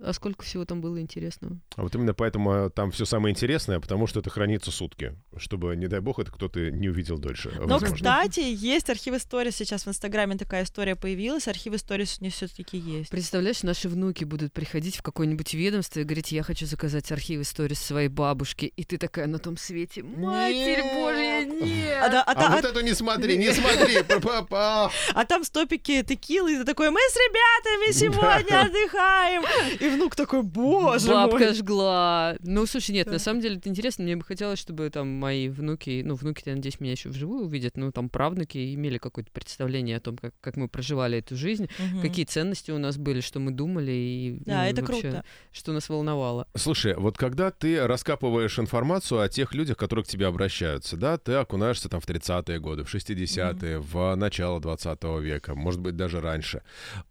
[0.01, 1.57] А сколько всего там было интересного?
[1.75, 5.75] А вот именно поэтому э, там все самое интересное, потому что это хранится сутки, чтобы,
[5.75, 7.51] не дай бог, это кто-то не увидел дольше.
[7.60, 7.95] Но, возможно.
[7.95, 9.55] кстати, есть архивы сторис.
[9.55, 11.47] Сейчас в Инстаграме такая история появилась.
[11.47, 13.10] Архивы сторис у них все-таки есть.
[13.10, 17.79] Представляешь, наши внуки будут приходить в какое-нибудь ведомство и говорить, я хочу заказать архивы сторис
[17.79, 18.65] своей бабушки.
[18.75, 20.93] И ты такая на том свете, Матерь Нет.
[20.93, 21.97] Божья, нет!
[22.03, 24.91] А, да- а А, та- вот эту не смотри, не смотри, папа.
[25.13, 29.43] а там стопики текилы, и ты такой, мы с ребятами сегодня отдыхаем.
[29.88, 31.54] И внук такой, боже Бабка мой.
[31.54, 32.36] жгла.
[32.41, 33.13] Ну, слушай, нет, Да.
[33.13, 34.04] на самом деле это интересно.
[34.04, 37.78] Мне бы хотелось, чтобы там мои внуки, ну, внуки, я надеюсь, меня еще вживую увидят,
[37.78, 42.02] ну, там правнуки имели какое-то представление о том, как, как мы проживали эту жизнь, Мгм.
[42.02, 45.23] какие ценности у нас были, что мы думали и Да, ну, это вообще, круто.
[45.52, 46.47] что нас волновало.
[46.56, 51.34] Слушай, вот когда ты раскапываешь информацию о тех людях, которые к тебе обращаются, да, ты
[51.34, 56.62] окунаешься там в 30-е годы, в 60-е, в начало 20 века, может быть, даже раньше.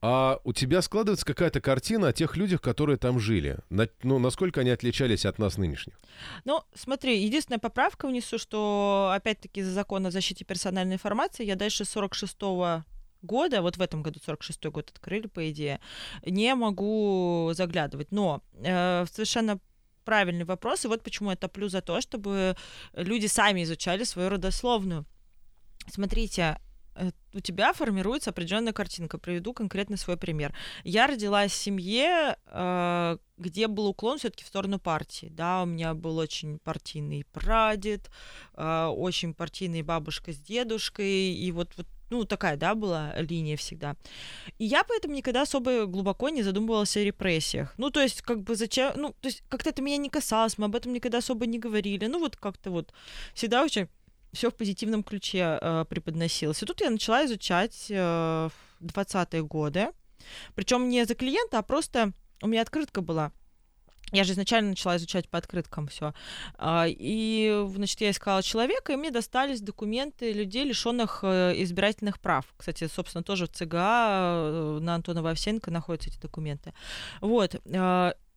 [0.02, 3.58] А у тебя складывается какая-то картина о тех людях, которые там жили.
[3.70, 5.94] На- ну, насколько они отличались от нас нынешних?
[6.44, 11.84] Ну, смотри, единственная поправка внесу, что, опять-таки, за закон о защите персональной информации я дальше
[11.84, 12.84] 46
[13.22, 15.78] года, вот в этом году 46 год открыли, по идее,
[16.24, 18.10] не могу заглядывать.
[18.10, 19.60] Но э, совершенно
[20.04, 22.56] правильный вопрос, и вот почему я топлю за то, чтобы
[22.94, 25.04] люди сами изучали свою родословную.
[25.88, 26.58] Смотрите,
[27.34, 29.18] у тебя формируется определенная картинка.
[29.18, 30.54] Приведу конкретно свой пример.
[30.84, 35.28] Я родилась в семье, э, где был уклон все-таки в сторону партии.
[35.30, 38.10] Да, у меня был очень партийный прадед,
[38.54, 43.96] э, очень партийный бабушка с дедушкой, и вот, вот ну, такая, да, была линия всегда.
[44.58, 47.74] И я поэтому никогда особо глубоко не задумывалась о репрессиях.
[47.78, 50.66] Ну, то есть, как бы зачем, ну, то есть, как-то это меня не касалось, мы
[50.66, 52.06] об этом никогда особо не говорили.
[52.06, 52.92] Ну, вот как-то вот
[53.34, 53.88] всегда очень
[54.36, 56.62] все в позитивном ключе э, преподносилось.
[56.62, 58.48] И тут я начала изучать э,
[58.80, 59.88] в 20-е годы.
[60.54, 62.12] Причем не за клиента, а просто
[62.42, 63.32] у меня открытка была.
[64.12, 66.14] Я же изначально начала изучать по открыткам все.
[66.62, 72.46] И, значит, я искала человека, и мне достались документы людей, лишенных э, избирательных прав.
[72.56, 76.72] Кстати, собственно, тоже в ЦГА э, на Антонова Овсенко находятся эти документы.
[77.20, 77.56] Вот.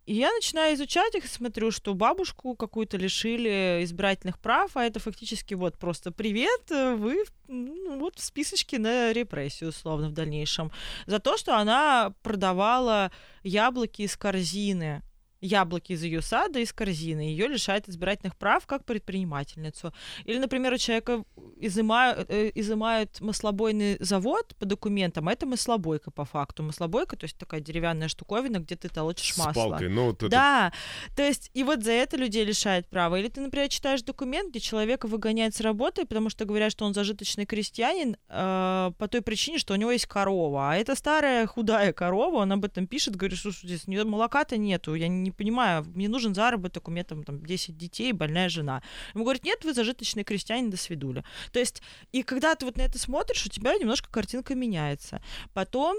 [0.09, 5.53] И я начинаю изучать их, смотрю, что бабушку какую-то лишили избирательных прав, а это фактически
[5.53, 10.71] вот просто привет, вы ну, вот в списочке на репрессию, условно, в дальнейшем.
[11.05, 13.11] За то, что она продавала
[13.43, 15.03] яблоки из корзины
[15.41, 17.21] яблоки из ее сада, из корзины.
[17.21, 19.93] Ее лишает избирательных прав как предпринимательницу.
[20.25, 21.23] Или, например, у человека
[21.57, 26.63] изымают, э, изымают маслобойный завод по документам, а это маслобойка по факту.
[26.63, 29.51] Маслобойка, то есть такая деревянная штуковина, где ты толочишь масло.
[29.51, 30.29] С палкой, ну вот это...
[30.29, 30.73] Да,
[31.15, 33.19] то есть и вот за это людей лишает права.
[33.19, 36.93] Или ты, например, читаешь документ, где человека выгоняют с работы, потому что говорят, что он
[36.93, 40.71] зажиточный крестьянин э, по той причине, что у него есть корова.
[40.71, 45.07] А это старая худая корова, он об этом пишет, говорит, что здесь молока-то нету, я
[45.07, 48.83] не не понимаю, мне нужен заработок, у меня там, там 10 детей, больная жена.
[49.13, 51.23] Ему говорят, нет, вы зажиточный крестьянин, до свидули.
[51.51, 55.21] То есть, и когда ты вот на это смотришь, у тебя немножко картинка меняется.
[55.53, 55.97] Потом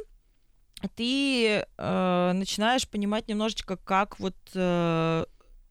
[0.94, 5.24] ты э, начинаешь понимать немножечко, как вот э,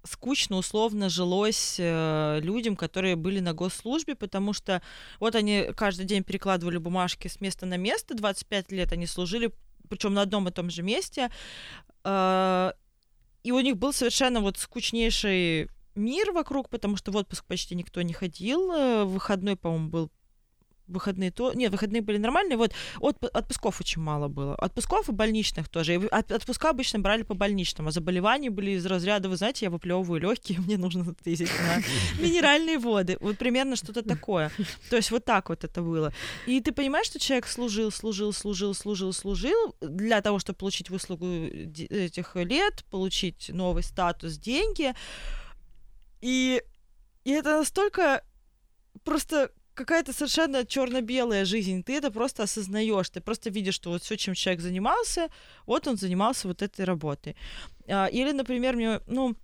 [0.04, 4.82] скучно условно жилось э, людям, которые были на госслужбе, потому что
[5.20, 9.52] вот они каждый день перекладывали бумажки с места на место, 25 лет они служили,
[9.90, 11.30] причем на одном и том же месте.
[12.04, 12.74] Э,
[13.44, 18.02] и у них был совершенно вот скучнейший мир вокруг, потому что в отпуск почти никто
[18.02, 18.72] не ходил.
[18.72, 20.12] Э, выходной, по-моему, был
[20.90, 21.54] выходные то...
[21.54, 22.58] Нет, выходные были нормальные.
[22.58, 24.56] Вот от, отпусков очень мало было.
[24.56, 25.96] Отпусков и больничных тоже.
[25.96, 29.70] И от, отпуска обычно брали по больничным, а заболевания были из разряда, вы знаете, я
[29.70, 31.82] выплевываю легкие, мне нужно тысяч на
[32.22, 33.18] минеральные воды.
[33.20, 34.52] Вот примерно что-то такое.
[34.90, 36.14] То есть вот так вот это было.
[36.46, 41.26] И ты понимаешь, что человек служил, служил, служил, служил, служил для того, чтобы получить выслугу
[41.26, 44.94] этих лет, получить новый статус, деньги.
[46.22, 46.62] И,
[47.24, 48.24] и это настолько
[49.04, 51.84] просто какая-то совершенно черно-белая жизнь.
[51.84, 53.10] Ты это просто осознаешь.
[53.10, 55.30] Ты просто видишь, что вот все, чем человек занимался,
[55.66, 57.38] вот он занимался вот этой работой.
[57.88, 59.36] А, или, например, мне, ну,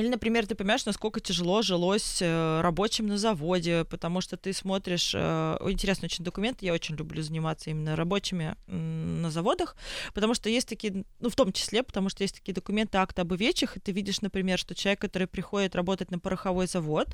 [0.00, 5.12] или, например, ты понимаешь, насколько тяжело жилось э, рабочим на заводе, потому что ты смотришь...
[5.14, 9.76] Э, интересный очень документ, я очень люблю заниматься именно рабочими на заводах,
[10.14, 13.32] потому что есть такие, ну, в том числе, потому что есть такие документы акта об
[13.32, 17.08] увечьях, и ты видишь, например, что человек, который приходит работать на пороховой завод,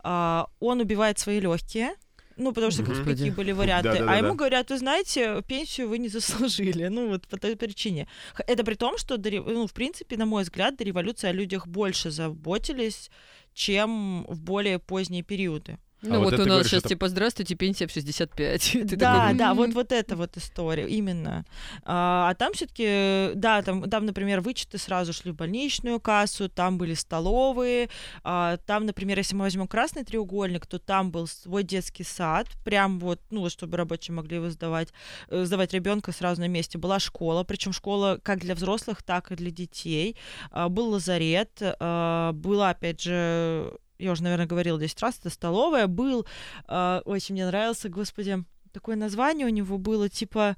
[0.00, 1.94] а, он убивает свои легкие,
[2.38, 3.10] ну, потому что Господи.
[3.10, 3.90] какие были варианты.
[3.90, 6.88] Да, да, а ему говорят, вы знаете, пенсию вы не заслужили.
[6.88, 8.08] Ну, вот по той причине.
[8.46, 12.10] Это при том, что, ну, в принципе, на мой взгляд, до революции о людях больше
[12.10, 13.10] заботились,
[13.54, 15.78] чем в более поздние периоды.
[16.00, 16.90] Ну а вот, вот у нас говоришь, сейчас это...
[16.90, 18.62] типа здравствуйте, пенсия в 65.
[18.72, 19.38] Ты да, такой...
[19.38, 21.44] да, вот вот эта вот история, именно.
[21.84, 26.78] А, а там все-таки, да, там, там, например, вычеты сразу шли в больничную кассу, там
[26.78, 27.90] были столовые,
[28.22, 33.00] а, там, например, если мы возьмем красный треугольник, то там был свой детский сад, прям
[33.00, 34.92] вот, ну, чтобы рабочие могли его сдавать,
[35.28, 36.78] э, сдавать ребенка сразу на месте.
[36.78, 40.16] Была школа, причем школа как для взрослых, так и для детей.
[40.50, 45.86] А, был лазарет, а, была, опять же, я уже, наверное, говорила 10 раз, это столовая,
[45.86, 46.26] был,
[46.68, 50.56] э, очень мне нравился, господи, такое название у него было, типа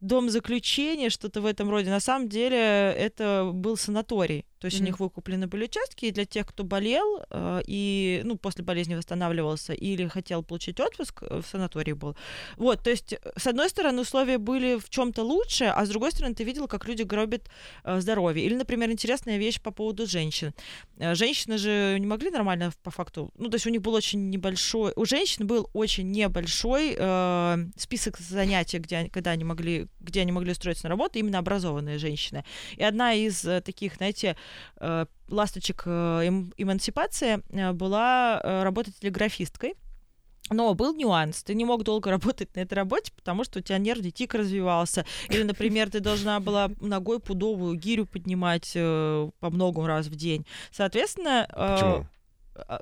[0.00, 1.90] дом заключения, что-то в этом роде.
[1.90, 4.44] На самом деле это был санаторий.
[4.60, 4.82] То есть mm-hmm.
[4.82, 8.94] у них выкуплены были участки, и для тех, кто болел э, и ну, после болезни
[8.94, 12.16] восстанавливался или хотел получить отпуск, э, в санатории был.
[12.56, 16.34] Вот, то есть, с одной стороны, условия были в чем-то лучше, а с другой стороны,
[16.34, 17.48] ты видел, как люди гробят
[17.84, 18.44] э, здоровье.
[18.44, 20.52] Или, например, интересная вещь по поводу женщин.
[20.98, 24.28] Э, женщины же не могли нормально по факту, ну, то есть у них был очень
[24.30, 30.22] небольшой, у женщин был очень небольшой э, список занятий, где они, когда они могли, где
[30.22, 32.44] они могли устроиться на работу, именно образованные женщины.
[32.76, 34.47] И одна из э, таких, знаете, Э,
[35.28, 39.74] ласточек э, эм, эмансипации э, была работа телеграфисткой.
[40.50, 41.42] Но был нюанс.
[41.42, 45.04] Ты не мог долго работать на этой работе, потому что у тебя нервный тик развивался.
[45.28, 50.46] Или, например, ты должна была ногой пудовую гирю поднимать э, по много раз в день.
[50.70, 51.46] Соответственно...
[51.50, 52.06] Э, Почему?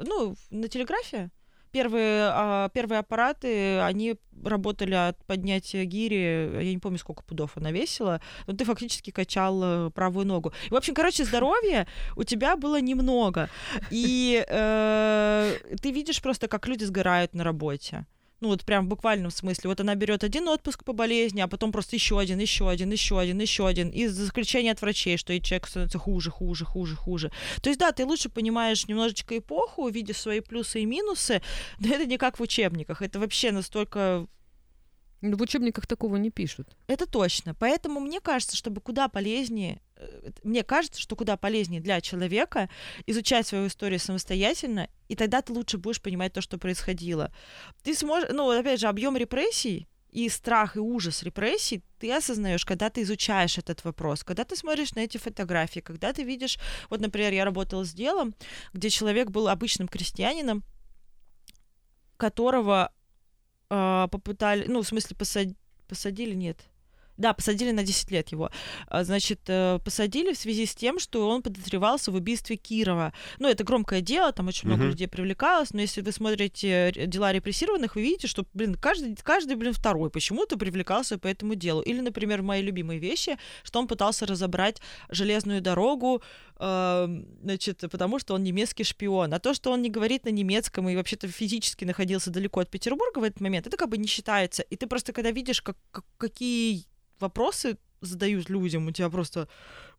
[0.06, 1.30] ну, на телеграфе
[1.76, 7.70] первые, а, первые аппараты, они работали от поднятия гири, я не помню, сколько пудов она
[7.70, 10.54] весила, но ты фактически качал правую ногу.
[10.66, 13.50] И, в общем, короче, здоровья у тебя было немного.
[13.90, 18.06] И э, ты видишь просто, как люди сгорают на работе.
[18.40, 19.68] Ну вот прям в буквальном смысле.
[19.70, 23.18] Вот она берет один отпуск по болезни, а потом просто еще один, еще один, еще
[23.18, 23.88] один, еще один.
[23.88, 27.32] И заключение от врачей, что и человек становится хуже, хуже, хуже, хуже.
[27.62, 31.40] То есть да, ты лучше понимаешь немножечко эпоху, видишь свои плюсы и минусы,
[31.78, 33.00] но это не как в учебниках.
[33.00, 34.26] Это вообще настолько
[35.22, 36.76] в учебниках такого не пишут.
[36.88, 37.54] Это точно.
[37.54, 39.80] Поэтому мне кажется, чтобы куда полезнее
[40.42, 42.68] мне кажется, что куда полезнее для человека
[43.06, 47.32] изучать свою историю самостоятельно, и тогда ты лучше будешь понимать то, что происходило.
[47.82, 52.88] Ты сможешь, ну, опять же, объем репрессий и страх и ужас репрессий ты осознаешь, когда
[52.90, 57.32] ты изучаешь этот вопрос, когда ты смотришь на эти фотографии, когда ты видишь, вот, например,
[57.32, 58.34] я работала с делом,
[58.72, 60.64] где человек был обычным крестьянином,
[62.16, 62.92] которого
[63.68, 65.48] э, попытали, ну, в смысле, посад...
[65.86, 66.64] посадили, нет,
[67.16, 68.50] да, посадили на 10 лет его.
[68.88, 73.12] А, значит, э, посадили в связи с тем, что он подозревался в убийстве Кирова.
[73.38, 74.88] Ну, это громкое дело, там очень много uh-huh.
[74.88, 79.72] людей привлекалось, но если вы смотрите дела репрессированных, вы видите, что, блин, каждый, каждый блин,
[79.72, 81.80] второй почему-то привлекался по этому делу.
[81.80, 86.22] Или, например, мои любимые вещи, что он пытался разобрать железную дорогу,
[86.58, 89.32] э, значит, потому что он немецкий шпион.
[89.32, 93.20] А то, что он не говорит на немецком и вообще-то физически находился далеко от Петербурга
[93.20, 94.62] в этот момент, это как бы не считается.
[94.62, 96.84] И ты просто, когда видишь, как, как, какие
[97.20, 99.48] вопросы задают людям, у тебя просто,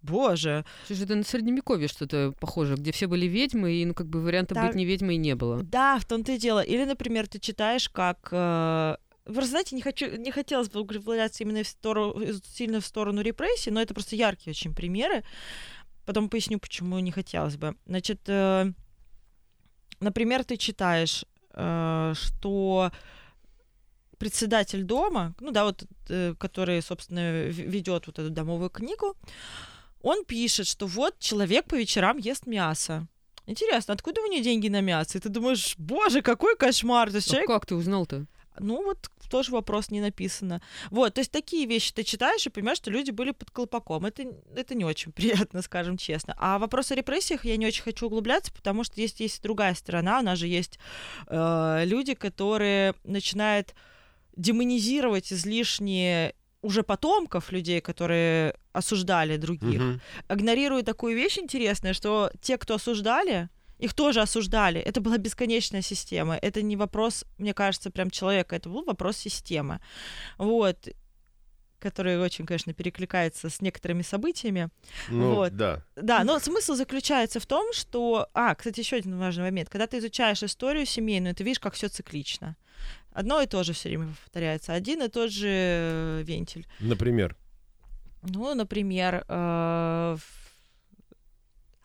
[0.02, 0.66] боже.
[0.86, 4.56] Слушай, это на Средневековье что-то похоже, где все были ведьмы, и, ну, как бы варианта
[4.56, 5.64] так, быть не ведьмой не было.
[5.64, 6.62] Да, в том-то и дело.
[6.62, 8.30] Или, например, ты читаешь, как...
[8.32, 13.22] Э, просто, знаете, не, хочу, не хотелось бы углубляться именно в сторону, сильно в сторону
[13.22, 15.24] репрессий, но это просто яркие очень примеры.
[16.06, 17.76] Потом поясню, почему не хотелось бы.
[17.86, 18.72] Значит, э,
[20.00, 22.92] например, ты читаешь, э, что
[24.18, 29.16] председатель дома, ну да, вот, э, который, собственно, ведет вот эту домовую книгу,
[30.02, 33.08] он пишет, что вот человек по вечерам ест мясо.
[33.46, 35.18] Интересно, откуда у него деньги на мясо?
[35.18, 37.10] И ты думаешь, боже, какой кошмар!
[37.10, 37.48] То есть а человек...
[37.48, 38.26] как ты узнал-то?
[38.60, 40.62] Ну, вот тоже вопрос не написано.
[40.90, 44.06] Вот, то есть такие вещи ты читаешь и понимаешь, что люди были под колпаком.
[44.06, 44.24] Это,
[44.56, 46.36] это не очень приятно, скажем честно.
[46.38, 50.20] А вопрос о репрессиях я не очень хочу углубляться, потому что есть, есть другая сторона.
[50.20, 50.80] У нас же есть
[51.28, 53.74] э, люди, которые начинают
[54.38, 60.00] демонизировать излишние уже потомков людей, которые осуждали других, угу.
[60.30, 64.80] игнорируя такую вещь интересную, что те, кто осуждали, их тоже осуждали.
[64.80, 66.36] Это была бесконечная система.
[66.36, 69.80] Это не вопрос, мне кажется, прям человека, это был вопрос системы.
[70.38, 70.88] Вот
[71.80, 74.70] который очень, конечно, перекликается с некоторыми событиями.
[75.10, 75.56] Ну, вот.
[75.56, 75.84] да.
[75.96, 78.28] Да, но смысл заключается в том, что...
[78.34, 79.70] А, кстати, еще один важный момент.
[79.70, 82.56] Когда ты изучаешь историю семейную, ты видишь, как все циклично.
[83.18, 84.74] Одно и то же все время повторяется.
[84.74, 86.68] Один и тот же э, вентиль.
[86.80, 87.36] Например?
[88.22, 90.18] Ну, например, э,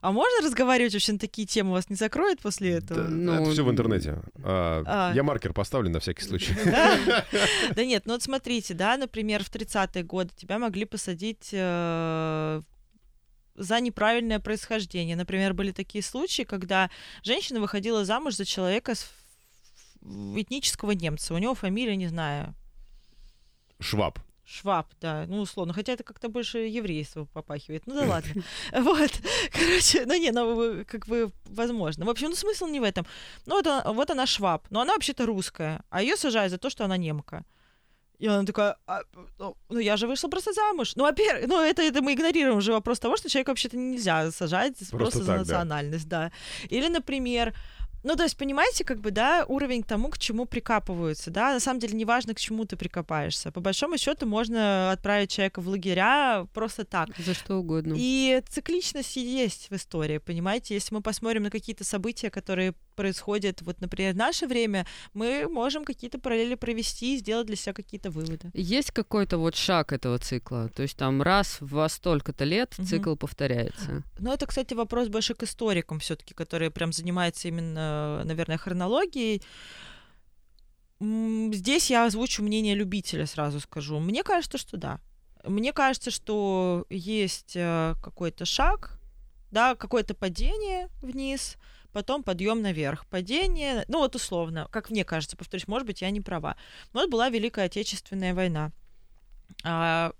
[0.02, 1.72] а можно разговаривать вообще на такие темы?
[1.72, 3.04] Вас не закроют после этого?
[3.04, 3.32] Да, ну...
[3.32, 4.18] Это все в интернете.
[4.44, 5.14] А, а...
[5.14, 6.54] Я маркер поставлю на всякий случай.
[6.66, 12.60] Да нет, ну вот смотрите, да, например, в 30-е годы тебя могли посадить э,
[13.54, 15.16] за неправильное происхождение.
[15.16, 16.90] Например, были такие случаи, когда
[17.22, 18.94] женщина выходила замуж за человека
[20.02, 21.34] этнического немца.
[21.34, 22.54] У него фамилия, не знаю.
[23.80, 24.18] Шваб.
[24.44, 25.72] Шваб, да, ну, условно.
[25.72, 27.86] Хотя это как-то больше еврейство попахивает.
[27.86, 28.42] Ну да ладно.
[28.72, 29.10] Вот.
[29.52, 32.04] Короче, ну не, ну как бы возможно.
[32.04, 33.06] В общем, ну смысл не в этом.
[33.46, 36.70] Ну вот, она, вот она Шваб, но она вообще-то русская, а ее сажают за то,
[36.70, 37.44] что она немка.
[38.18, 39.00] И она такая, а,
[39.38, 40.94] ну, ну я же вышла просто замуж.
[40.94, 44.76] Ну, во-первых, ну это, это мы игнорируем уже вопрос того, что человека вообще-то нельзя сажать
[44.78, 46.28] просто, просто так, за национальность, да.
[46.28, 46.32] да.
[46.68, 47.52] Или, например,
[48.02, 51.60] ну, то есть, понимаете, как бы, да, уровень к тому, к чему прикапываются, да, на
[51.60, 53.50] самом деле неважно, к чему ты прикопаешься.
[53.50, 57.08] По большому счету можно отправить человека в лагеря просто так.
[57.18, 57.94] За что угодно.
[57.96, 60.74] И цикличность есть в истории, понимаете?
[60.74, 65.84] Если мы посмотрим на какие-то события, которые происходят, вот, например, в наше время, мы можем
[65.84, 68.50] какие-то параллели провести и сделать для себя какие-то выводы.
[68.54, 70.68] Есть какой-то вот шаг этого цикла?
[70.68, 72.86] То есть там раз во столько-то лет угу.
[72.86, 74.02] цикл повторяется?
[74.18, 77.91] Ну, это, кстати, вопрос больше к историкам все таки которые прям занимаются именно,
[78.24, 79.42] наверное, хронологией.
[81.00, 83.98] Здесь я озвучу мнение любителя, сразу скажу.
[83.98, 85.00] Мне кажется, что да.
[85.44, 89.00] Мне кажется, что есть э, какой-то шаг,
[89.50, 91.56] да, какое-то падение вниз,
[91.92, 96.20] потом подъем наверх, падение, ну вот условно, как мне кажется, повторюсь, может быть, я не
[96.20, 96.56] права.
[96.92, 98.72] Вот была Великая Отечественная война.
[99.64, 100.12] А,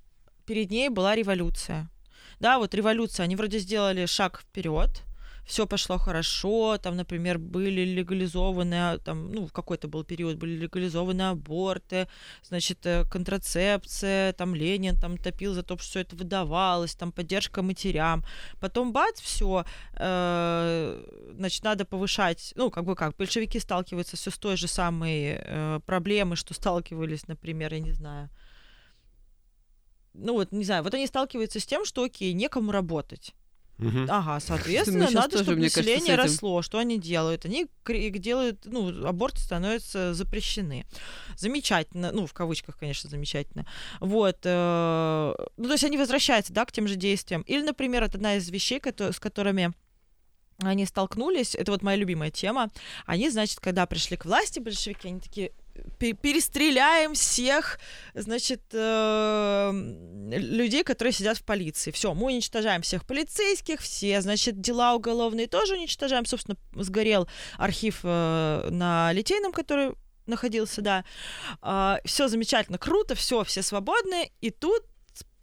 [0.45, 1.89] перед ней была революция.
[2.41, 5.03] Да, вот революция, они вроде сделали шаг вперед,
[5.45, 11.23] все пошло хорошо, там, например, были легализованы, там, ну, в какой-то был период были легализованы
[11.23, 12.09] аборты,
[12.43, 17.63] значит, э, контрацепция, там, Ленин там топил за то, что все это выдавалось, там, поддержка
[17.63, 18.25] матерям.
[18.61, 19.65] Потом, бац, все,
[19.95, 25.39] э, значит, надо повышать, ну, как бы как, большевики сталкиваются все с той же самой
[25.39, 28.31] э, проблемой, что сталкивались, например, я не знаю,
[30.15, 33.35] ну вот, не знаю, вот они сталкиваются с тем, что, окей, некому работать
[33.83, 34.07] Мгм.
[34.09, 36.23] Ага, соответственно, щас надо, тоже, чтобы мне кажется, население этим.
[36.23, 36.63] росло.
[36.63, 37.45] Что они делают?
[37.45, 40.87] Они делают, ну, аборты становятся запрещены.
[41.37, 43.67] Замечательно, ну, в кавычках, конечно, замечательно.
[44.01, 44.39] Вот.
[44.45, 47.43] э, Ну, то есть они возвращаются, да, к тем же действиям.
[47.43, 49.73] Или, например, это одна из вещей, с которыми
[50.59, 52.71] они столкнулись, это вот моя любимая тема.
[53.07, 55.55] Они, значит, когда пришли к власти большевики, они такие «Пе-
[56.11, 57.79] перестреляем всех,
[58.15, 59.71] значит, э,
[60.33, 61.93] людей, которые сидят в полиции.
[61.93, 66.27] Все, мы уничтожаем всех полицейских, все, значит, дела уголовные тоже уничтожаем.
[66.27, 69.93] Собственно, сгорел архив э, на Литейном, который
[70.27, 71.05] находился, да.
[72.05, 74.31] все замечательно, круто, все, все свободны.
[74.41, 74.85] И тут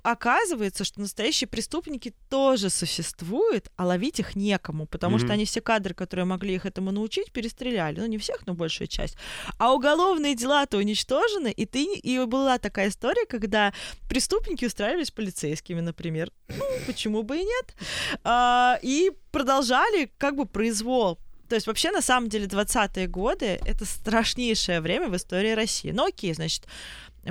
[0.03, 5.25] оказывается, что настоящие преступники тоже существуют, а ловить их некому, потому Мгм.
[5.25, 7.99] что они все кадры, которые могли их этому научить, перестреляли.
[7.99, 9.17] Ну, не всех, но большую часть.
[9.57, 13.73] А уголовные дела-то уничтожены, и ты и была такая история, когда
[14.09, 16.31] преступники устраивались полицейскими, например.
[16.49, 17.75] Ну, почему бы и нет?
[18.23, 21.17] А, и продолжали как бы произвол.
[21.47, 25.89] То есть вообще, на самом деле, 20-е годы— это страшнейшее время в истории России.
[25.91, 26.65] Ну окей, значит,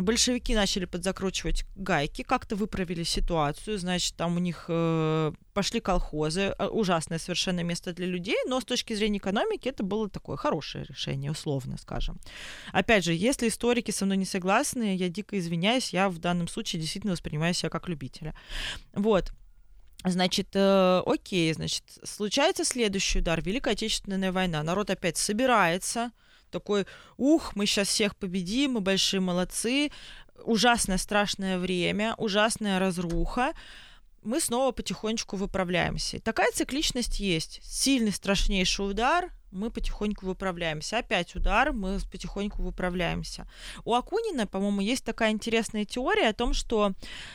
[0.00, 6.66] большевики начали подзакручивать гайки, как-то выправили ситуацию, значит, там у них э, пошли колхозы, э,
[6.66, 11.30] ужасное совершенно место для людей, но с точки зрения экономики это было такое хорошее решение,
[11.30, 12.20] условно скажем.
[12.72, 16.80] Опять же, если историки со мной не согласны, я дико извиняюсь, я в данном случае
[16.80, 18.34] действительно воспринимаю себя как любителя.
[18.94, 19.32] Вот.
[20.04, 26.12] Значит, э, окей, значит, случается следующий удар, Великая Отечественная война, народ опять собирается,
[26.50, 26.86] такой,
[27.16, 29.90] ух, мы сейчас всех победим, мы большие молодцы,
[30.44, 33.52] ужасное страшное время, ужасная разруха,
[34.22, 36.20] мы снова потихонечку выправляемся.
[36.20, 37.60] Такая цикличность есть.
[37.62, 40.98] Сильный, страшнейший удар, мы потихоньку выправляемся.
[40.98, 43.46] Опять удар, мы потихоньку выправляемся.
[43.84, 46.92] У Акунина, по-моему, есть такая интересная теория о том, что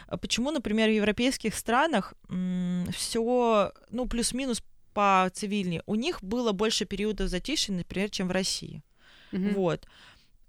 [0.08, 2.14] э, почему, например, в европейских странах
[2.92, 4.62] все, ну, плюс-минус
[4.94, 8.84] по цивильней, у них было больше периодов затишья, например, чем в России.
[9.34, 9.54] Мгм.
[9.54, 9.88] Вот.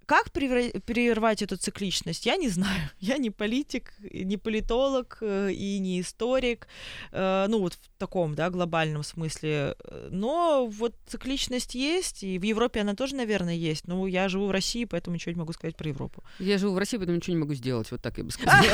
[0.07, 2.91] Как прервать эту цикличность, я не знаю.
[3.01, 6.69] Я не политик, не политолог э, и не историк,
[7.11, 9.77] э, ну вот в таком, да, глобальном смысле.
[9.83, 13.89] Э, Но вот цикличность есть, и в Европе она тоже, наверное, есть.
[13.89, 16.23] Но я живу в России, поэтому ничего не могу сказать про Европу.
[16.39, 18.67] Я живу в России, поэтому ничего не могу сделать, вот так я бы сказала.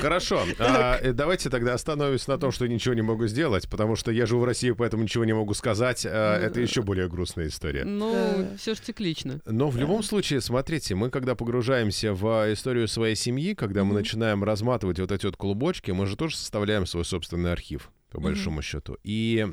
[0.00, 0.42] Хорошо.
[0.58, 4.26] А, э, давайте тогда остановимся на том, что ничего не могу сделать, потому что я
[4.26, 6.06] живу в России, поэтому ничего не могу сказать.
[6.08, 7.84] А, Это еще более грустная история.
[7.84, 8.56] Ну, Да.
[8.58, 9.40] все же циклично.
[9.46, 14.44] Но в любом случае, смотрите, мы когда погружаемся в историю своей семьи, когда мы начинаем
[14.44, 18.96] разматывать вот эти вот клубочки, мы же тоже составляем свой собственный архив, по большому счету.
[19.04, 19.46] И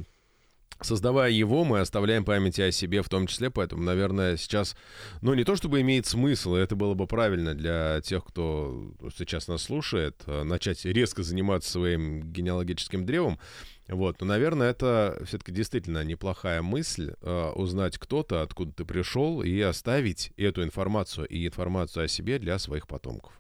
[0.82, 4.76] создавая его, мы оставляем памяти о себе в том числе, поэтому, наверное, сейчас,
[5.22, 9.64] ну, не то чтобы имеет смысл, это было бы правильно для тех, кто сейчас нас
[9.64, 13.40] слушает, э, начать резко заниматься своим генеалогическим древом,
[13.88, 19.60] вот, но, наверное, это все-таки действительно неплохая мысль э, узнать кто-то, откуда ты пришел, и
[19.60, 23.34] оставить эту информацию и информацию о себе для своих потомков.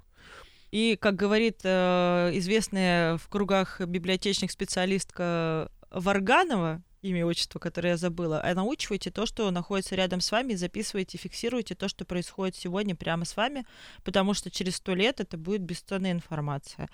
[0.71, 7.97] И, как говорит э, известная в кругах библиотечных специалистка Варганова, имя и отчество, которое я
[7.97, 12.95] забыла, а научивайте то, что находится рядом с вами, записывайте, фиксируйте то, что происходит сегодня
[12.95, 13.65] прямо с вами,
[14.03, 16.89] потому что через сто лет это будет бесценная информация.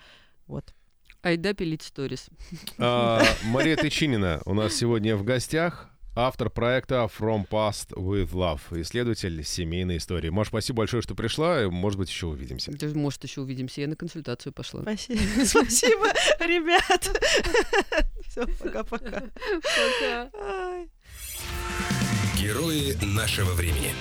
[0.46, 0.74] Вот.
[1.22, 2.28] Айда пилить сторис.
[2.78, 5.89] А, Мария Тычинина у нас сегодня в гостях.
[6.16, 10.28] Автор проекта From Past with Love, исследователь семейной истории.
[10.28, 11.62] Маш, спасибо большое, что пришла.
[11.62, 12.72] и, Может быть, еще увидимся.
[12.94, 13.80] Может, еще увидимся.
[13.82, 14.82] Я на консультацию пошла.
[14.82, 16.06] Спасибо, спасибо,
[16.40, 17.10] ребят.
[18.28, 19.22] Все, пока-пока.
[20.00, 20.30] Пока.
[22.36, 23.94] Герои нашего времени.